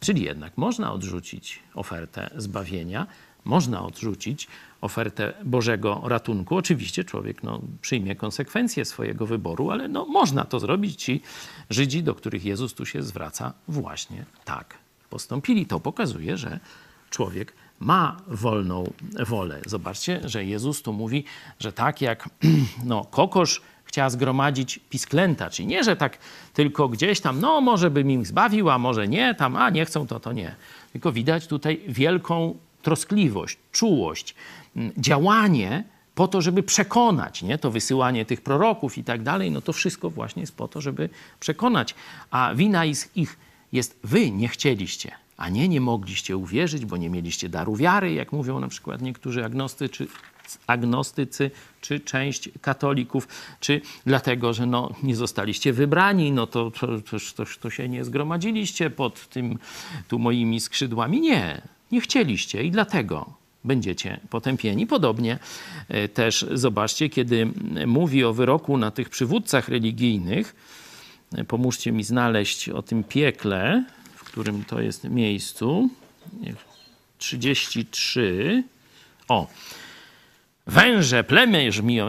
Czyli 0.00 0.22
jednak 0.22 0.58
można 0.58 0.92
odrzucić 0.92 1.62
ofertę 1.74 2.30
zbawienia, 2.36 3.06
można 3.44 3.82
odrzucić 3.82 4.48
ofertę 4.80 5.32
Bożego 5.44 6.02
ratunku. 6.04 6.56
Oczywiście 6.56 7.04
człowiek 7.04 7.42
no, 7.42 7.60
przyjmie 7.80 8.16
konsekwencje 8.16 8.84
swojego 8.84 9.26
wyboru, 9.26 9.70
ale 9.70 9.88
no, 9.88 10.04
można 10.04 10.44
to 10.44 10.60
zrobić. 10.60 11.02
Ci 11.02 11.22
Żydzi, 11.70 12.02
do 12.02 12.14
których 12.14 12.44
Jezus 12.44 12.74
tu 12.74 12.86
się 12.86 13.02
zwraca, 13.02 13.52
właśnie 13.68 14.24
tak 14.44 14.78
postąpili. 15.10 15.66
To 15.66 15.80
pokazuje, 15.80 16.36
że 16.36 16.60
człowiek 17.10 17.52
ma 17.80 18.16
wolną 18.26 18.92
wolę. 19.26 19.60
Zobaczcie, 19.66 20.20
że 20.24 20.44
Jezus 20.44 20.82
tu 20.82 20.92
mówi, 20.92 21.24
że 21.60 21.72
tak 21.72 22.00
jak 22.00 22.28
no, 22.84 23.04
kokosz 23.04 23.62
chciała 23.84 24.10
zgromadzić 24.10 24.80
pisklęta, 24.90 25.50
czyli 25.50 25.66
nie, 25.66 25.84
że 25.84 25.96
tak 25.96 26.18
tylko 26.54 26.88
gdzieś 26.88 27.20
tam, 27.20 27.40
no 27.40 27.60
może 27.60 27.90
bym 27.90 28.10
im 28.10 28.24
zbawił, 28.24 28.70
a 28.70 28.78
może 28.78 29.08
nie, 29.08 29.34
tam, 29.34 29.56
a 29.56 29.70
nie 29.70 29.84
chcą, 29.84 30.06
to 30.06 30.20
to 30.20 30.32
nie. 30.32 30.54
Tylko 30.92 31.12
widać 31.12 31.46
tutaj 31.46 31.80
wielką 31.88 32.58
troskliwość, 32.84 33.58
czułość, 33.72 34.34
mm, 34.76 34.92
działanie 34.98 35.84
po 36.14 36.28
to, 36.28 36.40
żeby 36.40 36.62
przekonać, 36.62 37.42
nie? 37.42 37.58
to 37.58 37.70
wysyłanie 37.70 38.24
tych 38.24 38.40
proroków 38.40 38.98
i 38.98 39.04
tak 39.04 39.22
dalej, 39.22 39.50
no 39.50 39.60
to 39.60 39.72
wszystko 39.72 40.10
właśnie 40.10 40.40
jest 40.40 40.56
po 40.56 40.68
to, 40.68 40.80
żeby 40.80 41.08
przekonać. 41.40 41.94
A 42.30 42.54
wina 42.54 42.84
ich 43.14 43.38
jest, 43.72 43.98
wy 44.04 44.30
nie 44.30 44.48
chcieliście, 44.48 45.12
a 45.36 45.48
nie 45.48 45.68
nie 45.68 45.80
mogliście 45.80 46.36
uwierzyć, 46.36 46.84
bo 46.84 46.96
nie 46.96 47.10
mieliście 47.10 47.48
daru 47.48 47.76
wiary, 47.76 48.12
jak 48.14 48.32
mówią 48.32 48.60
na 48.60 48.68
przykład 48.68 49.02
niektórzy 49.02 49.44
agnostycy, 49.44 50.06
agnostycy 50.66 51.50
czy 51.80 52.00
część 52.00 52.48
katolików, 52.60 53.28
czy 53.60 53.80
dlatego, 54.06 54.52
że 54.52 54.66
no, 54.66 54.94
nie 55.02 55.16
zostaliście 55.16 55.72
wybrani, 55.72 56.32
no 56.32 56.46
to, 56.46 56.70
to, 56.70 56.86
to, 57.36 57.44
to 57.60 57.70
się 57.70 57.88
nie 57.88 58.04
zgromadziliście 58.04 58.90
pod 58.90 59.28
tym 59.28 59.58
tu 60.08 60.18
moimi 60.18 60.60
skrzydłami. 60.60 61.20
Nie, 61.20 61.62
nie 61.92 62.00
chcieliście 62.00 62.64
i 62.64 62.70
dlatego 62.70 63.34
będziecie 63.64 64.20
potępieni. 64.30 64.86
Podobnie 64.86 65.38
e, 65.88 66.08
też 66.08 66.46
zobaczcie, 66.52 67.08
kiedy 67.08 67.48
mówi 67.86 68.24
o 68.24 68.32
wyroku 68.32 68.78
na 68.78 68.90
tych 68.90 69.08
przywódcach 69.08 69.68
religijnych, 69.68 70.54
e, 71.34 71.44
pomóżcie 71.44 71.92
mi 71.92 72.04
znaleźć 72.04 72.68
o 72.68 72.82
tym 72.82 73.04
piekle, 73.04 73.84
w 74.14 74.24
którym 74.24 74.64
to 74.64 74.80
jest 74.80 75.04
miejscu. 75.04 75.90
33. 77.18 78.64
O. 79.28 79.46
Węże, 80.66 81.24
plemię 81.24 81.72
żmiją, 81.72 82.08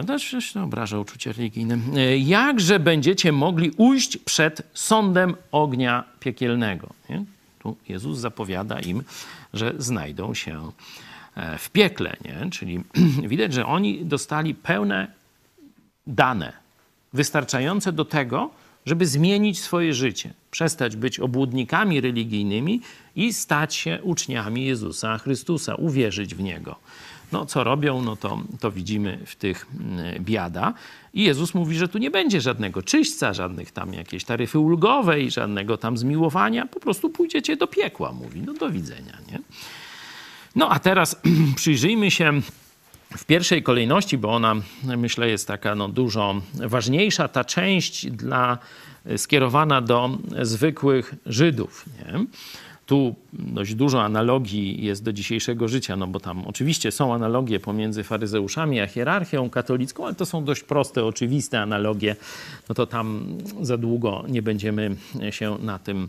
no, 0.54 0.64
obraża 0.64 0.98
uczucie 0.98 1.32
religijne. 1.32 1.78
E, 1.96 2.18
jakże 2.18 2.80
będziecie 2.80 3.32
mogli 3.32 3.70
ujść 3.76 4.16
przed 4.16 4.62
sądem 4.74 5.36
ognia 5.52 6.04
piekielnego? 6.20 6.88
Nie? 7.10 7.24
Jezus 7.88 8.18
zapowiada 8.18 8.80
im, 8.80 9.02
że 9.54 9.74
znajdą 9.78 10.34
się 10.34 10.70
e, 11.34 11.58
w 11.58 11.70
piekle. 11.70 12.16
Nie? 12.24 12.50
Czyli 12.50 12.84
widać, 13.32 13.52
że 13.52 13.66
oni 13.66 14.04
dostali 14.04 14.54
pełne 14.54 15.06
dane, 16.06 16.52
wystarczające 17.12 17.92
do 17.92 18.04
tego, 18.04 18.50
żeby 18.86 19.06
zmienić 19.06 19.60
swoje 19.60 19.94
życie, 19.94 20.34
przestać 20.50 20.96
być 20.96 21.20
obłudnikami 21.20 22.00
religijnymi 22.00 22.80
i 23.16 23.32
stać 23.32 23.74
się 23.74 23.98
uczniami 24.02 24.64
Jezusa 24.64 25.18
Chrystusa, 25.18 25.74
uwierzyć 25.74 26.34
w 26.34 26.40
Niego. 26.40 26.76
No, 27.32 27.46
co 27.46 27.64
robią, 27.64 28.02
no 28.02 28.16
to, 28.16 28.38
to 28.60 28.70
widzimy 28.70 29.18
w 29.26 29.36
tych 29.36 29.66
mm, 29.80 30.24
biada. 30.24 30.74
I 31.14 31.22
Jezus 31.22 31.54
mówi, 31.54 31.76
że 31.76 31.88
tu 31.88 31.98
nie 31.98 32.10
będzie 32.10 32.40
żadnego 32.40 32.82
czyśćca, 32.82 33.34
żadnych 33.34 33.70
tam 33.70 33.92
jakiejś 33.92 34.24
taryfy 34.24 34.58
ulgowej, 34.58 35.30
żadnego 35.30 35.76
tam 35.76 35.98
zmiłowania. 35.98 36.66
Po 36.66 36.80
prostu 36.80 37.10
pójdziecie 37.10 37.56
do 37.56 37.66
piekła, 37.66 38.12
mówi. 38.12 38.42
No 38.42 38.54
do 38.54 38.70
widzenia, 38.70 39.18
nie? 39.32 39.38
No 40.56 40.70
a 40.70 40.78
teraz 40.78 41.20
przyjrzyjmy 41.56 42.10
się 42.10 42.40
w 43.16 43.24
pierwszej 43.24 43.62
kolejności, 43.62 44.18
bo 44.18 44.34
ona 44.34 44.54
myślę 44.82 45.28
jest 45.28 45.48
taka 45.48 45.74
no, 45.74 45.88
dużo 45.88 46.40
ważniejsza, 46.54 47.28
ta 47.28 47.44
część 47.44 48.10
dla, 48.10 48.58
skierowana 49.16 49.80
do 49.80 50.18
zwykłych 50.42 51.14
Żydów. 51.26 51.84
Nie? 51.98 52.26
Tu 52.86 53.14
dość 53.32 53.74
dużo 53.74 54.02
analogii 54.02 54.84
jest 54.84 55.04
do 55.04 55.12
dzisiejszego 55.12 55.68
życia, 55.68 55.96
no 55.96 56.06
bo 56.06 56.20
tam 56.20 56.44
oczywiście 56.46 56.92
są 56.92 57.14
analogie 57.14 57.60
pomiędzy 57.60 58.04
faryzeuszami 58.04 58.80
a 58.80 58.86
hierarchią 58.86 59.50
katolicką, 59.50 60.06
ale 60.06 60.14
to 60.14 60.26
są 60.26 60.44
dość 60.44 60.62
proste, 60.62 61.04
oczywiste 61.04 61.60
analogie. 61.60 62.16
No 62.68 62.74
to 62.74 62.86
tam 62.86 63.38
za 63.60 63.76
długo 63.76 64.24
nie 64.28 64.42
będziemy 64.42 64.96
się 65.30 65.58
na 65.62 65.78
tym 65.78 66.08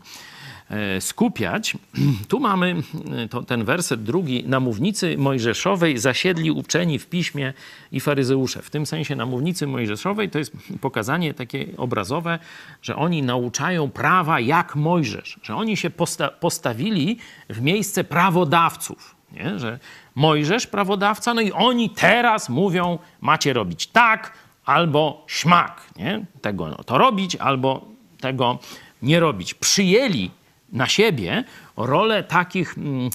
skupiać. 0.99 1.77
Tu 2.27 2.39
mamy 2.39 2.75
e, 3.11 3.27
to, 3.27 3.43
ten 3.43 3.63
werset 3.63 4.03
drugi. 4.03 4.43
Namównicy 4.47 5.17
mojżeszowej 5.17 5.97
zasiedli 5.97 6.51
uczeni 6.51 6.99
w 6.99 7.07
piśmie 7.07 7.53
i 7.91 7.99
faryzeusze. 7.99 8.61
W 8.61 8.69
tym 8.69 8.85
sensie 8.85 9.15
namównicy 9.15 9.67
mojżeszowej 9.67 10.29
to 10.29 10.39
jest 10.39 10.51
pokazanie 10.81 11.33
takie 11.33 11.67
obrazowe, 11.77 12.39
że 12.81 12.95
oni 12.95 13.23
nauczają 13.23 13.89
prawa 13.89 14.39
jak 14.39 14.75
Mojżesz, 14.75 15.39
że 15.43 15.55
oni 15.55 15.77
się 15.77 15.89
posta 15.89 16.27
postawili 16.27 17.17
w 17.49 17.61
miejsce 17.61 18.03
prawodawców. 18.03 19.15
Nie? 19.31 19.59
Że 19.59 19.79
Mojżesz 20.15 20.67
prawodawca, 20.67 21.33
no 21.33 21.41
i 21.41 21.51
oni 21.51 21.89
teraz 21.89 22.49
mówią, 22.49 22.99
macie 23.21 23.53
robić 23.53 23.87
tak 23.87 24.33
albo 24.65 25.25
śmak. 25.27 25.81
Nie? 25.97 26.25
Tego 26.41 26.67
no, 26.67 26.83
to 26.83 26.97
robić 26.97 27.35
albo 27.35 27.85
tego 28.21 28.59
nie 29.01 29.19
robić. 29.19 29.53
Przyjęli 29.53 30.31
na 30.71 30.87
siebie 30.87 31.43
rolę 31.77 32.23
takich, 32.23 32.77
mm, 32.77 33.09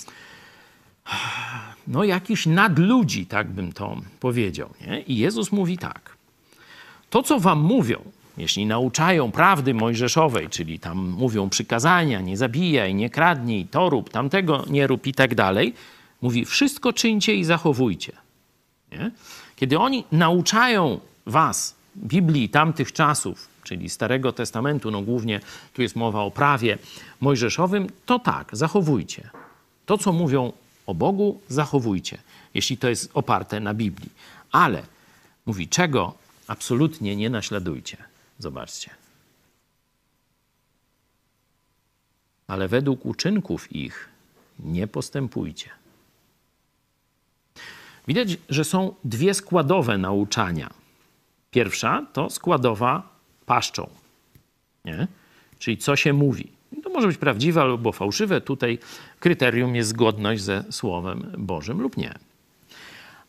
no 1.87 2.05
jakichś 2.05 2.47
nadludzi, 2.47 3.27
tak 3.27 3.51
bym 3.51 3.73
to 3.73 3.97
powiedział. 4.21 4.71
Nie? 4.81 5.01
I 5.01 5.17
Jezus 5.17 5.53
mówi 5.53 5.79
tak. 5.79 6.17
To, 7.11 7.23
co 7.23 7.41
wam 7.41 7.61
mówią, 7.61 8.03
jeśli 8.37 8.67
nauczają 8.67 9.31
prawdy 9.31 9.75
mojżeszowej, 9.75 10.49
czyli 10.49 10.79
tam 10.79 10.99
mówią 10.99 11.49
przykazania, 11.49 12.21
nie 12.21 12.37
zabijaj, 12.37 12.95
nie 12.95 13.11
kradnij, 13.11 13.67
to 13.67 13.91
rób, 13.91 14.11
tamtego 14.11 14.65
nie 14.71 14.87
rób 14.87 15.07
i 15.07 15.15
tak 15.15 15.35
dalej, 15.35 15.75
mówi 16.23 16.45
wszystko 16.45 16.93
czyńcie 16.93 17.35
i 17.35 17.45
zachowujcie. 17.45 18.13
Nie? 18.93 19.11
Kiedy 19.57 19.79
oni 19.79 20.05
nauczają 20.13 21.01
was 21.27 21.75
Biblii 21.97 22.49
tamtych 22.49 22.93
czasów, 22.93 23.52
czyli 23.63 23.89
Starego 23.91 24.33
Testamentu, 24.33 24.91
no 24.91 25.03
głównie 25.03 25.41
tu 25.73 25.83
jest 25.83 25.97
mowa 25.97 26.21
o 26.21 26.31
prawie 26.31 26.79
mojżeszowym, 27.21 27.87
to 28.07 28.19
tak, 28.19 28.49
zachowujcie. 28.53 29.31
To, 29.87 29.99
co 29.99 30.13
mówią 30.13 30.53
o 30.87 30.95
Bogu, 30.95 31.41
zachowujcie, 31.49 32.19
jeśli 32.55 32.77
to 32.77 32.89
jest 32.89 33.11
oparte 33.15 33.61
na 33.61 33.75
Biblii. 33.75 34.11
Ale 34.53 34.83
mówi, 35.47 35.69
czego 35.69 36.15
absolutnie 36.47 37.17
nie 37.17 37.31
naśladujcie. 37.31 37.97
Zobaczcie. 38.39 38.91
Ale 42.47 42.69
według 42.69 43.07
uczynków 43.07 43.73
ich 43.73 44.09
nie 44.59 44.87
postępujcie. 44.87 45.71
Widać, 48.09 48.37
że 48.49 48.65
są 48.65 48.95
dwie 49.05 49.35
składowe 49.35 49.99
nauczania. 49.99 50.71
Pierwsza 51.51 52.07
to 52.13 52.31
składowa 52.31 53.12
paszczą, 53.47 53.91
nie? 54.85 55.09
czyli 55.59 55.79
co 55.79 55.97
się 55.97 56.13
mówi. 56.13 56.53
To 56.83 56.91
może 56.91 57.07
być 57.07 57.17
prawdziwe 57.17 57.63
albo 57.63 57.93
fałszywe. 57.93 58.41
Tutaj 58.41 58.79
kryterium 59.21 59.77
jest 59.77 59.91
zgodność 59.91 60.43
ze 60.43 60.65
Słowem 60.71 61.33
Bożym 61.39 61.81
lub 61.81 61.97
nie. 61.97 62.15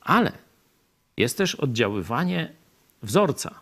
Ale 0.02 0.32
jest 1.18 1.38
też 1.38 1.56
oddziaływanie 1.56 2.52
wzorca. 3.04 3.60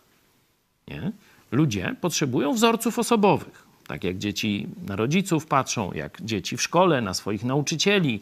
Nie? 0.87 1.11
Ludzie 1.51 1.95
potrzebują 2.01 2.53
wzorców 2.53 2.99
osobowych. 2.99 3.70
Tak 3.91 4.03
jak 4.03 4.17
dzieci 4.17 4.67
na 4.87 4.95
rodziców 4.95 5.45
patrzą, 5.45 5.93
jak 5.93 6.21
dzieci 6.21 6.57
w 6.57 6.61
szkole 6.61 7.01
na 7.01 7.13
swoich 7.13 7.43
nauczycieli. 7.43 8.21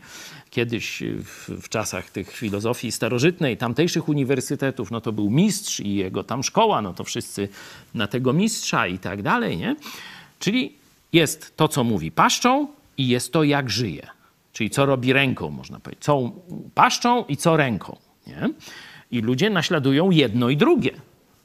Kiedyś 0.49 1.03
w, 1.03 1.49
w, 1.62 1.69
czasach 1.69 2.10
tych 2.10 2.32
filozofii 2.32 2.91
starożytnej, 2.91 3.58
tamtejszych 3.58 4.10
uniwersytetów, 4.10 4.91
no 4.91 5.01
to 5.01 5.12
był 5.12 5.29
mistrz 5.29 5.79
i 5.79 5.95
jego 5.95 6.23
tam 6.23 6.43
szkoła, 6.43 6.82
no 6.82 6.93
to 6.93 7.03
wszyscy 7.03 7.49
na 7.93 8.08
tego 8.08 8.34
mistrza 8.34 8.88
i 8.88 8.99
tak 8.99 9.21
dalej, 9.21 9.58
nie? 9.58 9.75
Czyli 10.39 10.75
jest 11.13 11.58
to, 11.58 11.67
co 11.67 11.84
mówi 11.84 12.12
paszczą 12.12 12.67
i 12.97 13.08
jest 13.08 13.34
to, 13.34 13.43
jak 13.43 13.69
żyje. 13.69 14.08
Czyli 14.53 14.69
co 14.69 14.86
robi 14.86 15.13
ręką, 15.13 15.49
można 15.49 15.79
powiedzieć. 15.79 16.03
Co 16.03 16.32
paszczą 16.75 17.25
i 17.25 17.38
co 17.38 17.58
ręką, 17.58 17.97
nie? 18.27 18.49
I 19.12 19.21
ludzie 19.21 19.49
naśladują 19.49 20.12
jedno 20.12 20.49
i 20.49 20.58
drugie. 20.58 20.91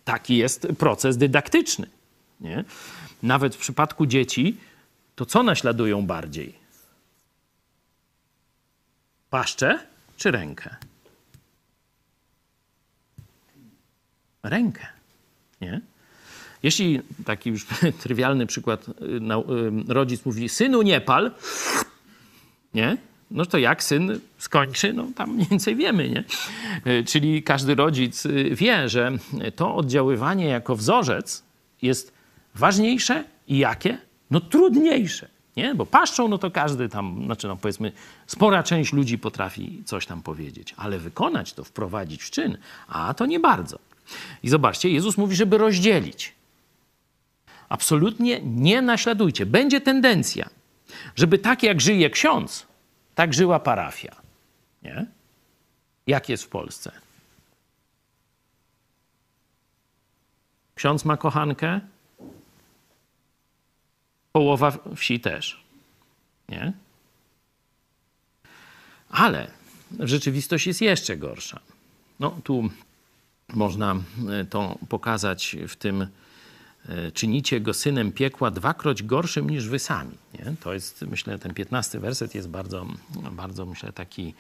Taki 0.05 0.37
jest 0.37 0.69
proces 0.79 1.17
dydaktyczny, 1.17 1.87
nie? 2.41 2.65
Nawet 3.25 3.55
w 3.55 3.59
przypadku 3.59 4.07
dzieci, 4.07 4.57
to 5.15 5.27
co 5.27 5.43
naśladują 5.43 6.07
bardziej? 6.07 6.55
Paszczę 9.31 9.79
czy 10.17 10.31
rękę? 10.31 10.77
Rękę, 14.43 14.87
nie? 15.61 15.81
Jeśli 16.63 17.01
taki 17.25 17.51
już 17.51 17.67
trywialny 18.03 18.47
przykład, 18.47 18.89
y, 18.89 18.93
y, 18.93 19.23
rodzic 19.89 20.25
mówi, 20.25 20.49
synu 20.49 20.83
nie 20.83 21.01
pal, 21.01 21.33
nie? 22.75 22.97
No 23.31 23.47
to 23.47 23.59
jak 23.59 23.85
syn 23.85 24.21
skończy, 24.39 24.93
no 24.93 25.07
tam 25.17 25.31
mniej 25.31 25.49
więcej 25.51 25.77
wiemy, 25.77 26.09
nie? 26.09 26.25
Y, 26.93 27.05
czyli 27.05 27.43
każdy 27.43 27.75
rodzic 27.75 28.27
wie, 28.51 28.89
że 28.89 29.13
to 29.57 29.75
oddziaływanie 29.75 30.47
jako 30.47 30.77
wzorzec 30.77 31.43
jest 31.83 32.14
ważniejsze 32.55 33.25
i 33.49 33.59
jakie? 33.59 33.99
No 34.31 34.41
trudniejsze, 34.41 35.29
nie? 35.57 35.75
Bo 35.75 35.87
paszczą, 35.87 36.29
no 36.29 36.39
to 36.39 36.51
każdy 36.51 36.89
tam, 36.89 37.23
znaczy 37.25 37.49
no 37.49 37.57
powiedzmy, 37.57 37.93
spora 38.27 38.63
część 38.63 38.93
ludzi 38.93 39.19
potrafi 39.19 39.83
coś 39.85 40.07
tam 40.07 40.23
powiedzieć, 40.23 40.75
ale 40.77 40.99
wykonać 40.99 41.53
to, 41.53 41.65
wprowadzić 41.65 42.23
w 42.23 42.31
czyn, 42.31 42.59
a 42.89 43.15
to 43.15 43.27
nie 43.27 43.41
bardzo. 43.41 43.79
I 44.43 44.49
zobaczcie, 44.49 44.89
Jezus 44.91 45.17
mówi, 45.17 45.37
żeby 45.37 45.59
rozdzielić. 45.59 46.33
Absolutnie 47.69 48.41
nie 48.45 48.83
naśladujcie. 48.83 49.47
Będzie 49.47 49.81
tendencja, 49.81 50.49
żeby 51.17 51.39
tak 51.39 51.63
jak 51.63 51.81
żyje 51.81 52.11
ksiądz, 52.11 52.67
tak 53.15 53.35
żyła 53.35 53.61
parafia. 53.61 54.17
Nie? 54.83 55.07
Jak 56.07 56.29
jest 56.29 56.45
w 56.45 56.49
Polsce? 56.49 56.93
Ksiądz 60.75 61.05
ma 61.05 61.17
kochankę, 61.17 61.81
połowa 64.35 64.79
wsi 64.97 65.21
też. 65.21 65.65
Nie? 66.49 66.73
Ale 69.11 69.51
rzeczywistość 70.01 70.67
jest 70.67 70.81
jeszcze 70.81 71.17
gorsza. 71.17 71.61
No 72.21 72.39
tu 72.45 72.69
można 73.49 73.97
e, 74.31 74.45
to 74.45 74.79
pokazać 74.89 75.57
w 75.69 75.77
tym 75.77 76.07
e, 76.89 77.13
czynicie 77.13 77.61
go 77.61 77.75
synem 77.75 78.13
piekła 78.13 78.51
dwakroć 78.51 79.03
gorszym 79.03 79.51
niż 79.51 79.69
wy 79.69 79.79
sami. 79.79 80.17
Nie? 80.35 80.55
To 80.61 80.75
jest, 80.75 81.03
myślę, 81.03 81.39
ten 81.39 81.55
piętnasty 81.55 82.01
werset 82.01 82.35
jest 82.35 82.49
bardzo, 82.49 82.87
bardzo 83.33 83.67
myślę, 83.67 83.93
taki 83.93 84.35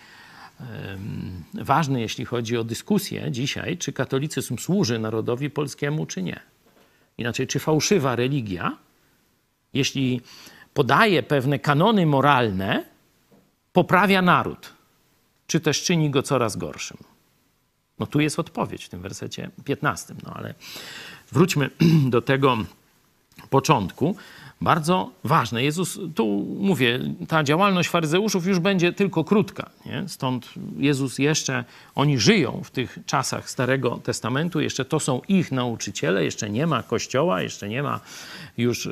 um, 0.61 1.45
ważny, 1.55 2.01
jeśli 2.01 2.25
chodzi 2.25 2.57
o 2.57 2.65
dyskusję 2.65 3.31
dzisiaj, 3.31 3.79
czy 3.79 3.93
katolicyzm 3.93 4.59
służy 4.59 4.99
narodowi 4.99 5.51
polskiemu, 5.51 6.07
czy 6.07 6.23
nie. 6.23 6.41
Inaczej, 7.19 7.47
czy 7.47 7.59
fałszywa 7.59 8.17
religia 8.17 8.85
jeśli 9.75 10.21
podaje 10.75 11.23
pewne 11.23 11.59
kanony 11.59 12.07
moralne, 12.07 12.85
poprawia 13.73 14.23
naród, 14.23 14.73
czy 15.47 15.61
też 15.61 15.83
czyni 15.83 16.11
go 16.11 16.23
coraz 16.23 16.57
gorszym? 16.57 16.99
No 17.99 18.07
tu 18.07 18.21
jest 18.21 18.39
odpowiedź 18.39 18.85
w 18.85 18.89
tym 18.89 19.03
wersecie 19.03 19.51
15. 19.65 20.15
No 20.25 20.33
ale 20.35 20.55
wróćmy 21.33 21.71
do 22.15 22.23
tego 22.23 22.57
początku 23.51 24.17
bardzo 24.61 25.11
ważne. 25.25 25.65
Jezus, 25.65 25.99
tu 26.15 26.27
mówię, 26.61 27.01
ta 27.29 27.45
działalność 27.45 27.89
faryzeuszów 27.89 28.47
już 28.47 28.59
będzie 28.59 28.93
tylko 28.93 29.25
krótka. 29.25 29.71
Nie? 29.87 30.05
Stąd 30.09 30.49
Jezus 30.77 31.19
jeszcze, 31.19 31.65
oni 31.95 32.19
żyją 32.19 32.61
w 32.65 32.71
tych 32.71 32.99
czasach 33.07 33.51
Starego 33.51 34.01
Testamentu, 34.05 34.61
jeszcze 34.61 34.85
to 34.85 35.01
są 35.01 35.21
ich 35.29 35.53
nauczyciele, 35.53 36.25
jeszcze 36.25 36.51
nie 36.51 36.67
ma 36.67 36.83
Kościoła, 36.83 37.43
jeszcze 37.43 37.69
nie 37.69 37.83
ma 37.83 38.01
już 38.59 38.89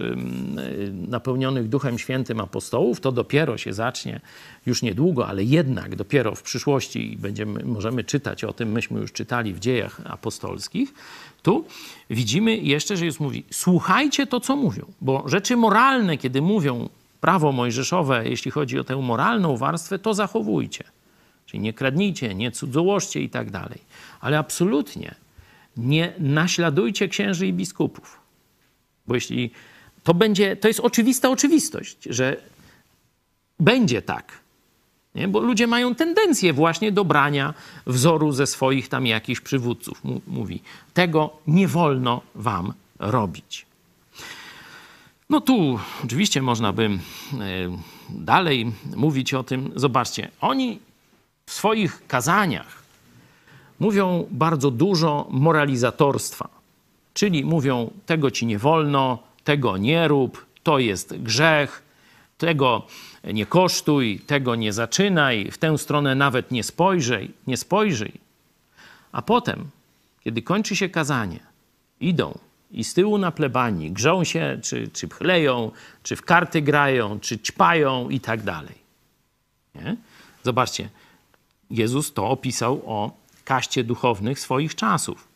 napełnionych 1.08 1.68
Duchem 1.68 1.98
Świętym 1.98 2.40
apostołów. 2.40 3.00
To 3.00 3.12
dopiero 3.12 3.58
się 3.58 3.72
zacznie 3.72 4.20
już 4.66 4.82
niedługo, 4.82 5.28
ale 5.28 5.44
jednak 5.44 5.96
dopiero 5.96 6.34
w 6.34 6.42
przyszłości 6.42 7.16
będziemy, 7.20 7.64
możemy 7.64 8.04
czytać 8.04 8.44
o 8.44 8.52
tym, 8.52 8.72
myśmy 8.72 9.00
już 9.00 9.12
czytali 9.12 9.54
w 9.54 9.60
dziejach 9.60 10.00
apostolskich 10.04 10.94
tu 11.42 11.64
widzimy 12.10 12.56
jeszcze, 12.56 12.96
że 12.96 13.04
Jezus 13.04 13.20
mówi: 13.20 13.44
słuchajcie 13.50 14.26
to, 14.26 14.40
co 14.40 14.56
mówią, 14.56 14.86
bo 15.00 15.22
rzeczy 15.26 15.56
moralne, 15.56 16.18
kiedy 16.18 16.42
mówią 16.42 16.88
prawo 17.20 17.52
mojżeszowe, 17.52 18.28
jeśli 18.28 18.50
chodzi 18.50 18.78
o 18.78 18.84
tę 18.84 18.96
moralną 18.96 19.56
warstwę, 19.56 19.98
to 19.98 20.14
zachowujcie. 20.14 20.84
Czyli 21.46 21.60
nie 21.60 21.72
kradnijcie, 21.72 22.34
nie 22.34 22.50
cudzołożcie 22.50 23.20
i 23.20 23.30
tak 23.30 23.50
dalej. 23.50 23.78
Ale 24.20 24.38
absolutnie 24.38 25.14
nie 25.76 26.12
naśladujcie 26.18 27.08
księży 27.08 27.46
i 27.46 27.52
biskupów. 27.52 28.20
Bo 29.06 29.14
jeśli 29.14 29.50
to 30.02 30.14
będzie, 30.14 30.56
to 30.56 30.68
jest 30.68 30.80
oczywista 30.80 31.30
oczywistość, 31.30 31.96
że 32.10 32.36
będzie 33.60 34.02
tak, 34.02 34.41
nie? 35.14 35.28
Bo 35.28 35.40
ludzie 35.40 35.66
mają 35.66 35.94
tendencję 35.94 36.52
właśnie 36.52 36.92
do 36.92 37.04
brania 37.04 37.54
wzoru 37.86 38.32
ze 38.32 38.46
swoich 38.46 38.88
tam 38.88 39.06
jakichś 39.06 39.40
przywódców. 39.40 40.02
Mówi, 40.26 40.62
tego 40.94 41.30
nie 41.46 41.68
wolno 41.68 42.20
wam 42.34 42.72
robić. 42.98 43.66
No 45.30 45.40
tu 45.40 45.78
oczywiście 46.04 46.42
można 46.42 46.72
by 46.72 46.84
e, 46.84 46.98
dalej 48.10 48.72
mówić 48.96 49.34
o 49.34 49.42
tym. 49.42 49.72
Zobaczcie, 49.76 50.30
oni 50.40 50.78
w 51.46 51.52
swoich 51.52 52.06
kazaniach 52.06 52.82
mówią 53.80 54.26
bardzo 54.30 54.70
dużo 54.70 55.26
moralizatorstwa. 55.30 56.48
Czyli 57.14 57.44
mówią, 57.44 57.90
tego 58.06 58.30
ci 58.30 58.46
nie 58.46 58.58
wolno, 58.58 59.18
tego 59.44 59.76
nie 59.76 60.08
rób, 60.08 60.46
to 60.62 60.78
jest 60.78 61.16
grzech, 61.16 61.82
tego 62.38 62.86
nie 63.24 63.46
kosztuj, 63.46 64.20
tego 64.26 64.54
nie 64.54 64.72
zaczynaj, 64.72 65.50
w 65.50 65.58
tę 65.58 65.78
stronę 65.78 66.14
nawet 66.14 66.50
nie 66.50 66.62
spojrzyj, 66.64 67.30
nie 67.46 67.56
spojrzyj. 67.56 68.12
A 69.12 69.22
potem, 69.22 69.70
kiedy 70.24 70.42
kończy 70.42 70.76
się 70.76 70.88
kazanie, 70.88 71.40
idą 72.00 72.38
i 72.70 72.84
z 72.84 72.94
tyłu 72.94 73.18
na 73.18 73.30
plebanii 73.30 73.90
grzą 73.90 74.24
się, 74.24 74.58
czy, 74.62 74.88
czy 74.88 75.08
pchleją, 75.08 75.70
czy 76.02 76.16
w 76.16 76.22
karty 76.22 76.62
grają, 76.62 77.20
czy 77.20 77.38
ćpają 77.38 78.08
i 78.10 78.20
tak 78.20 78.42
dalej. 78.42 78.74
Nie? 79.74 79.96
Zobaczcie, 80.42 80.88
Jezus 81.70 82.12
to 82.12 82.28
opisał 82.28 82.82
o 82.86 83.10
kaście 83.44 83.84
duchownych 83.84 84.40
swoich 84.40 84.74
czasów. 84.74 85.28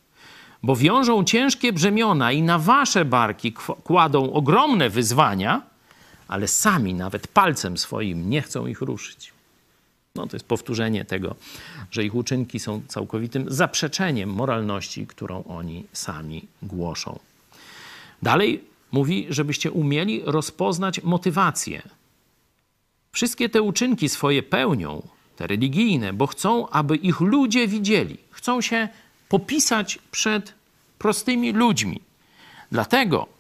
Bo 0.63 0.77
wiążą 0.77 1.25
ciężkie 1.25 1.73
brzemiona 1.73 2.33
i 2.33 2.43
na 2.43 2.59
wasze 2.59 3.05
barki 3.05 3.53
kładą 3.85 4.33
ogromne 4.33 4.91
wyzwania– 4.91 5.63
ale 6.29 6.49
sami 6.49 6.95
nawet 6.95 7.29
palcem 7.29 7.79
swoim 7.79 8.31
nie 8.31 8.43
chcą 8.43 8.67
ich 8.67 8.81
ruszyć. 8.81 9.33
No, 10.15 10.27
to 10.27 10.37
jest 10.37 10.47
powtórzenie 10.47 11.05
tego, 11.05 11.35
że 11.91 12.05
ich 12.05 12.15
uczynki 12.15 12.59
są 12.59 12.83
całkowitym 12.89 13.45
zaprzeczeniem 13.49 14.31
moralności, 14.31 15.07
którą 15.07 15.45
oni 15.45 15.85
sami 15.93 16.47
głoszą. 16.63 17.19
Dalej 18.23 18.65
mówi, 18.93 19.27
żebyście 19.31 19.73
umieli 19.73 20.23
rozpoznać 20.25 21.03
motywację. 21.03 21.83
Wszystkie 23.13 23.49
te 23.49 23.63
uczynki 23.63 24.09
swoje 24.09 24.43
pełnią, 24.43 25.03
te 25.37 25.47
religijne, 25.47 26.13
bo 26.13 26.27
chcą, 26.27 26.69
aby 26.69 26.97
ich 26.97 27.21
ludzie 27.21 27.69
widzieli. 27.69 28.17
Chcą 28.31 28.61
się 28.61 28.89
popisać 29.29 29.99
przed 30.11 30.55
prostymi 30.99 31.53
ludźmi. 31.53 32.01
Dlatego 32.73 33.36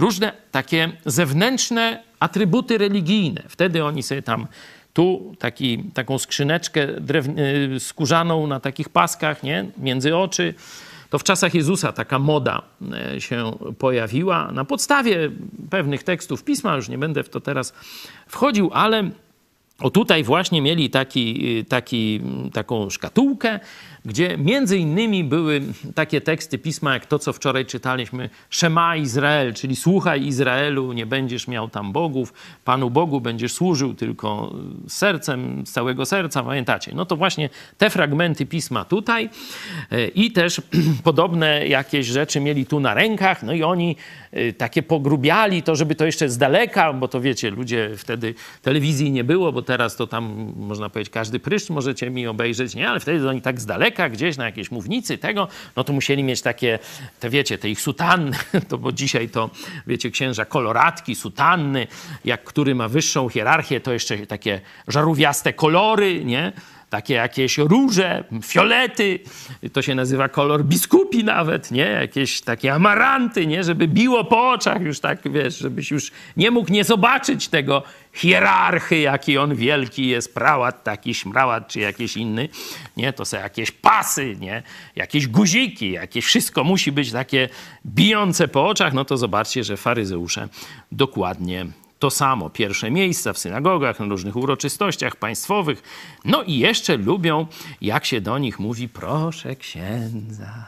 różne 0.00 0.32
takie 0.50 0.92
zewnętrzne 1.06 2.02
atrybuty 2.20 2.78
religijne, 2.78 3.42
wtedy 3.48 3.84
oni 3.84 4.02
sobie 4.02 4.22
tam 4.22 4.46
tu 4.92 5.34
taki, 5.38 5.84
taką 5.94 6.18
skrzyneczkę 6.18 6.88
y, 7.76 7.80
skórzaną 7.80 8.46
na 8.46 8.60
takich 8.60 8.88
paskach, 8.88 9.42
nie? 9.42 9.70
między 9.78 10.16
oczy. 10.16 10.54
To 11.10 11.18
w 11.18 11.24
czasach 11.24 11.54
Jezusa 11.54 11.92
taka 11.92 12.18
moda 12.18 12.62
y, 13.16 13.20
się 13.20 13.52
pojawiła 13.78 14.52
na 14.52 14.64
podstawie 14.64 15.30
pewnych 15.70 16.02
tekstów 16.02 16.44
pisma, 16.44 16.76
już 16.76 16.88
nie 16.88 16.98
będę 16.98 17.22
w 17.22 17.28
to 17.28 17.40
teraz 17.40 17.72
wchodził, 18.26 18.70
ale 18.72 19.10
o 19.80 19.90
tutaj 19.90 20.24
właśnie 20.24 20.62
mieli 20.62 20.90
taki, 20.90 21.58
y, 21.58 21.64
taki, 21.64 22.20
taką 22.52 22.90
szkatułkę, 22.90 23.60
gdzie 24.04 24.38
między 24.38 24.78
innymi 24.78 25.24
były 25.24 25.62
takie 25.94 26.20
teksty 26.20 26.58
pisma, 26.58 26.94
jak 26.94 27.06
to, 27.06 27.18
co 27.18 27.32
wczoraj 27.32 27.66
czytaliśmy, 27.66 28.30
Szema 28.50 28.96
Izrael, 28.96 29.54
czyli 29.54 29.76
słuchaj 29.76 30.26
Izraelu, 30.26 30.92
nie 30.92 31.06
będziesz 31.06 31.48
miał 31.48 31.68
tam 31.68 31.92
bogów, 31.92 32.32
Panu 32.64 32.90
Bogu 32.90 33.20
będziesz 33.20 33.52
służył 33.52 33.94
tylko 33.94 34.54
sercem, 34.88 35.62
z 35.66 35.72
całego 35.72 36.06
serca, 36.06 36.42
pamiętacie? 36.42 36.92
No 36.94 37.06
to 37.06 37.16
właśnie 37.16 37.48
te 37.78 37.90
fragmenty 37.90 38.46
pisma 38.46 38.84
tutaj 38.84 39.30
e, 39.90 40.06
i 40.06 40.32
też 40.32 40.62
podobne 41.04 41.66
jakieś 41.66 42.06
rzeczy 42.06 42.40
mieli 42.40 42.66
tu 42.66 42.80
na 42.80 42.94
rękach, 42.94 43.42
no 43.42 43.52
i 43.52 43.62
oni 43.62 43.96
takie 44.58 44.82
pogrubiali 44.82 45.62
to, 45.62 45.76
żeby 45.76 45.94
to 45.94 46.06
jeszcze 46.06 46.28
z 46.28 46.38
daleka, 46.38 46.92
bo 46.92 47.08
to 47.08 47.20
wiecie, 47.20 47.50
ludzie 47.50 47.90
wtedy 47.96 48.34
telewizji 48.62 49.10
nie 49.10 49.24
było, 49.24 49.52
bo 49.52 49.62
teraz 49.70 49.96
to 49.96 50.06
tam, 50.06 50.52
można 50.56 50.90
powiedzieć, 50.90 51.12
każdy 51.12 51.40
pryszcz 51.40 51.70
możecie 51.70 52.10
mi 52.10 52.26
obejrzeć, 52.26 52.74
nie? 52.74 52.88
Ale 52.88 53.00
wtedy 53.00 53.28
oni 53.28 53.42
tak 53.42 53.60
z 53.60 53.66
daleka 53.66 54.08
gdzieś 54.08 54.36
na 54.36 54.44
jakiejś 54.44 54.70
mównicy 54.70 55.18
tego, 55.18 55.48
no 55.76 55.84
to 55.84 55.92
musieli 55.92 56.22
mieć 56.22 56.42
takie, 56.42 56.78
te 57.20 57.30
wiecie, 57.30 57.58
te 57.58 57.70
ich 57.70 57.80
sutanny, 57.80 58.36
to 58.68 58.78
bo 58.78 58.92
dzisiaj 58.92 59.28
to, 59.28 59.50
wiecie, 59.86 60.10
księża 60.10 60.44
koloratki, 60.44 61.14
sutanny, 61.14 61.86
jak 62.24 62.44
który 62.44 62.74
ma 62.74 62.88
wyższą 62.88 63.28
hierarchię, 63.28 63.80
to 63.80 63.92
jeszcze 63.92 64.26
takie 64.26 64.60
żarówiaste 64.88 65.52
kolory, 65.52 66.24
nie? 66.24 66.52
Takie 66.90 67.14
jakieś 67.14 67.58
róże, 67.58 68.24
fiolety, 68.44 69.18
to 69.72 69.82
się 69.82 69.94
nazywa 69.94 70.28
kolor 70.28 70.64
biskupi 70.64 71.24
nawet, 71.24 71.70
nie? 71.70 71.82
Jakieś 71.84 72.40
takie 72.40 72.74
amaranty, 72.74 73.46
nie? 73.46 73.64
Żeby 73.64 73.88
biło 73.88 74.24
po 74.24 74.50
oczach 74.50 74.82
już 74.82 75.00
tak, 75.00 75.32
wiesz, 75.32 75.58
żebyś 75.58 75.90
już 75.90 76.12
nie 76.36 76.50
mógł 76.50 76.72
nie 76.72 76.84
zobaczyć 76.84 77.48
tego 77.48 77.82
hierarchy, 78.12 78.98
jaki 78.98 79.38
on 79.38 79.54
wielki 79.54 80.06
jest, 80.06 80.34
prałat 80.34 80.84
taki, 80.84 81.14
śmrałat 81.14 81.68
czy 81.68 81.80
jakiś 81.80 82.16
inny, 82.16 82.48
nie? 82.96 83.12
To 83.12 83.24
są 83.24 83.36
jakieś 83.36 83.70
pasy, 83.70 84.36
nie? 84.40 84.62
Jakieś 84.96 85.26
guziki, 85.26 85.90
jakieś 85.90 86.24
wszystko 86.24 86.64
musi 86.64 86.92
być 86.92 87.12
takie 87.12 87.48
bijące 87.86 88.48
po 88.48 88.68
oczach, 88.68 88.92
no 88.92 89.04
to 89.04 89.16
zobaczcie, 89.16 89.64
że 89.64 89.76
faryzeusze 89.76 90.48
dokładnie 90.92 91.66
to 92.00 92.10
samo. 92.10 92.50
Pierwsze 92.50 92.90
miejsca 92.90 93.32
w 93.32 93.38
synagogach, 93.38 94.00
na 94.00 94.06
różnych 94.06 94.36
uroczystościach 94.36 95.16
państwowych. 95.16 95.82
No 96.24 96.42
i 96.42 96.58
jeszcze 96.58 96.96
lubią, 96.96 97.46
jak 97.80 98.04
się 98.04 98.20
do 98.20 98.38
nich 98.38 98.58
mówi, 98.58 98.88
proszę 98.88 99.56
księdza, 99.56 100.66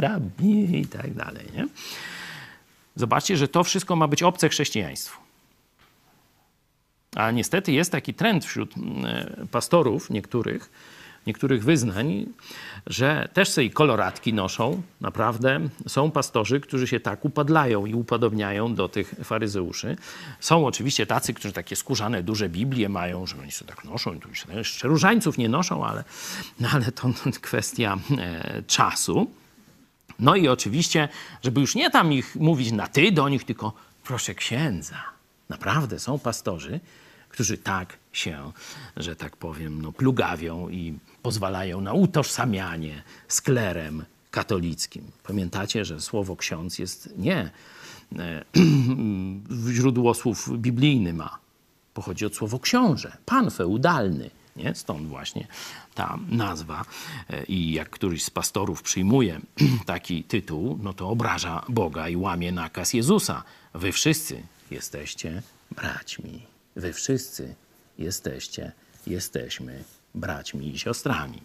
rabbi 0.00 0.80
i 0.80 0.86
tak 0.86 1.14
dalej. 1.14 1.46
Nie? 1.56 1.66
Zobaczcie, 2.96 3.36
że 3.36 3.48
to 3.48 3.64
wszystko 3.64 3.96
ma 3.96 4.08
być 4.08 4.22
obce 4.22 4.48
chrześcijaństwu. 4.48 5.20
A 7.16 7.30
niestety 7.30 7.72
jest 7.72 7.92
taki 7.92 8.14
trend 8.14 8.44
wśród 8.44 8.76
mm, 8.76 9.48
pastorów 9.50 10.10
niektórych, 10.10 10.70
niektórych 11.26 11.64
wyznań, 11.64 12.26
że 12.86 13.28
też 13.32 13.48
sobie 13.48 13.70
koloratki 13.70 14.34
noszą. 14.34 14.82
Naprawdę 15.00 15.60
są 15.86 16.10
pastorzy, 16.10 16.60
którzy 16.60 16.86
się 16.86 17.00
tak 17.00 17.24
upadlają 17.24 17.86
i 17.86 17.94
upodobniają 17.94 18.74
do 18.74 18.88
tych 18.88 19.14
faryzeuszy. 19.24 19.96
Są 20.40 20.66
oczywiście 20.66 21.06
tacy, 21.06 21.34
którzy 21.34 21.54
takie 21.54 21.76
skórzane, 21.76 22.22
duże 22.22 22.48
Biblie 22.48 22.88
mają, 22.88 23.26
że 23.26 23.36
oni 23.38 23.52
sobie 23.52 23.68
tak 23.74 23.84
noszą. 23.84 24.18
Jeszcze 24.54 24.88
różańców 24.88 25.38
nie 25.38 25.48
noszą, 25.48 25.86
ale, 25.86 26.04
no 26.60 26.68
ale 26.72 26.92
to 26.92 27.08
kwestia 27.40 27.98
e, 28.18 28.62
czasu. 28.62 29.30
No 30.18 30.36
i 30.36 30.48
oczywiście, 30.48 31.08
żeby 31.42 31.60
już 31.60 31.74
nie 31.74 31.90
tam 31.90 32.12
ich 32.12 32.36
mówić 32.36 32.72
na 32.72 32.86
ty 32.86 33.12
do 33.12 33.28
nich, 33.28 33.44
tylko 33.44 33.72
proszę 34.04 34.34
księdza. 34.34 35.04
Naprawdę 35.48 35.98
są 35.98 36.18
pastorzy, 36.18 36.80
którzy 37.28 37.58
tak 37.58 37.98
się, 38.12 38.52
że 38.96 39.16
tak 39.16 39.36
powiem, 39.36 39.82
no, 39.82 39.92
plugawią 39.92 40.68
i 40.68 40.98
pozwalają 41.22 41.80
na 41.80 41.92
utożsamianie 41.92 43.02
z 43.28 43.40
klerem 43.40 44.04
katolickim. 44.30 45.04
Pamiętacie, 45.22 45.84
że 45.84 46.00
słowo 46.00 46.36
ksiądz 46.36 46.78
jest 46.78 47.14
nie 47.16 47.50
e, 48.18 48.44
źródło 49.72 50.14
słów 50.14 50.58
biblijny 50.58 51.12
ma. 51.12 51.38
Pochodzi 51.94 52.26
od 52.26 52.36
słowa 52.36 52.58
książę, 52.58 53.16
pan 53.26 53.50
feudalny. 53.50 54.30
Nie? 54.56 54.74
Stąd 54.74 55.08
właśnie 55.08 55.46
ta 55.94 56.18
nazwa. 56.28 56.84
E, 57.30 57.44
I 57.44 57.72
jak 57.72 57.90
któryś 57.90 58.24
z 58.24 58.30
pastorów 58.30 58.82
przyjmuje 58.82 59.40
taki 59.86 60.24
tytuł, 60.24 60.78
no 60.82 60.92
to 60.92 61.08
obraża 61.08 61.64
Boga 61.68 62.08
i 62.08 62.16
łamie 62.16 62.52
nakaz 62.52 62.94
Jezusa. 62.94 63.42
Wy 63.74 63.92
wszyscy 63.92 64.42
jesteście 64.70 65.42
braćmi. 65.70 66.42
Wy 66.76 66.92
wszyscy 66.92 67.54
jesteście, 67.98 68.72
jesteśmy 69.06 69.84
braćmi 70.14 70.74
i 70.74 70.78
siostrami. 70.78 71.38